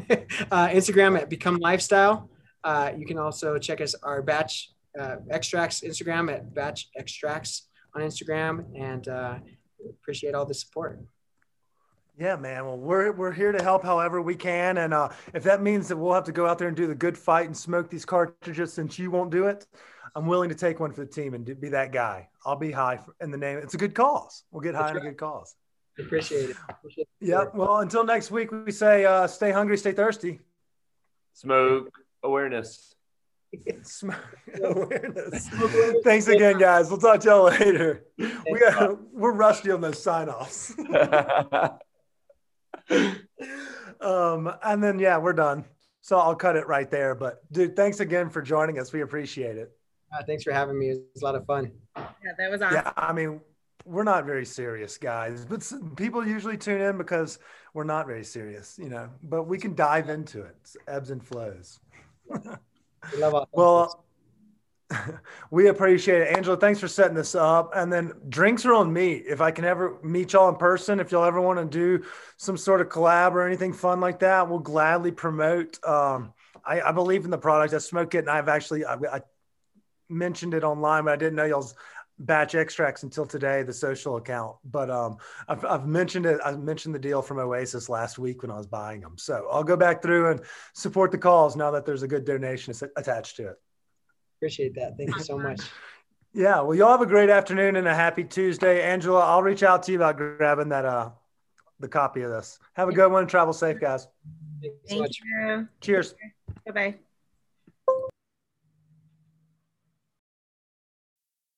[0.52, 2.30] uh, Instagram at Become Lifestyle.
[2.64, 8.02] Uh, you can also check us our batch uh, extracts Instagram at batch extracts on
[8.02, 9.39] Instagram, and uh,
[9.89, 11.00] appreciate all the support.
[12.18, 12.66] Yeah, man.
[12.66, 15.97] Well, we're we're here to help however we can, and uh, if that means that
[15.97, 18.72] we'll have to go out there and do the good fight and smoke these cartridges,
[18.72, 19.68] since you won't do it,
[20.16, 22.30] I'm willing to take one for the team and do, be that guy.
[22.45, 23.57] I'll be high in the name.
[23.57, 24.43] It's a good cause.
[24.51, 25.55] We'll get high That's in a good cause.
[25.99, 26.55] Appreciate it.
[26.70, 27.45] Appreciate the Yeah.
[27.53, 30.39] Well, until next week, we say uh, stay hungry, stay thirsty.
[31.34, 31.91] Smoke
[32.24, 32.95] awareness.
[33.84, 34.16] Smoke
[34.63, 35.49] awareness.
[36.03, 36.89] Thanks again, guys.
[36.89, 38.05] We'll talk to y'all later.
[38.18, 40.74] We got we're rusty on those sign offs.
[44.02, 45.66] um, and then yeah, we're done.
[46.02, 47.16] So I'll cut it right there.
[47.16, 48.94] But dude, thanks again for joining us.
[48.94, 49.72] We appreciate it.
[50.14, 50.90] Uh, thanks for having me.
[50.90, 51.72] It was a lot of fun.
[51.98, 52.76] Yeah, that was awesome.
[52.76, 53.42] Yeah, I mean,
[53.86, 57.40] we're not very serious guys, but people usually tune in because
[57.74, 59.10] we're not very serious, you know.
[59.24, 60.56] But we can dive into it.
[60.62, 61.80] It's ebbs and flows.
[63.14, 64.05] We love all Well,
[65.52, 66.38] we appreciate it.
[66.38, 67.72] Angela, thanks for setting this up.
[67.76, 69.14] And then drinks are on me.
[69.14, 72.06] If I can ever meet y'all in person, if y'all ever want to do
[72.38, 75.84] some sort of collab or anything fun like that, we'll gladly promote.
[75.86, 76.34] Um,
[76.66, 77.74] I, I believe in the product.
[77.74, 79.22] I smoke it, and I've actually I, I
[80.10, 81.76] mentioned it online, but I didn't know y'all's
[82.18, 84.56] batch extracts until today, the social account.
[84.64, 85.18] But um,
[85.48, 86.39] I've, I've mentioned it.
[86.43, 89.18] I mentioned the deal from Oasis last week when I was buying them.
[89.18, 90.41] So I'll go back through and
[90.74, 93.62] support the cause now that there's a good donation attached to it.
[94.46, 94.96] Appreciate that.
[94.96, 95.60] Thank you so much.
[96.32, 98.84] Yeah, well, y'all have a great afternoon and a happy Tuesday.
[98.84, 101.10] Angela, I'll reach out to you about grabbing that uh
[101.80, 102.60] the copy of this.
[102.74, 103.26] Have a good one.
[103.26, 104.08] Travel safe, guys.
[104.62, 105.68] Thank you so Thank you.
[105.82, 106.14] Cheers.
[106.64, 106.96] Bye bye.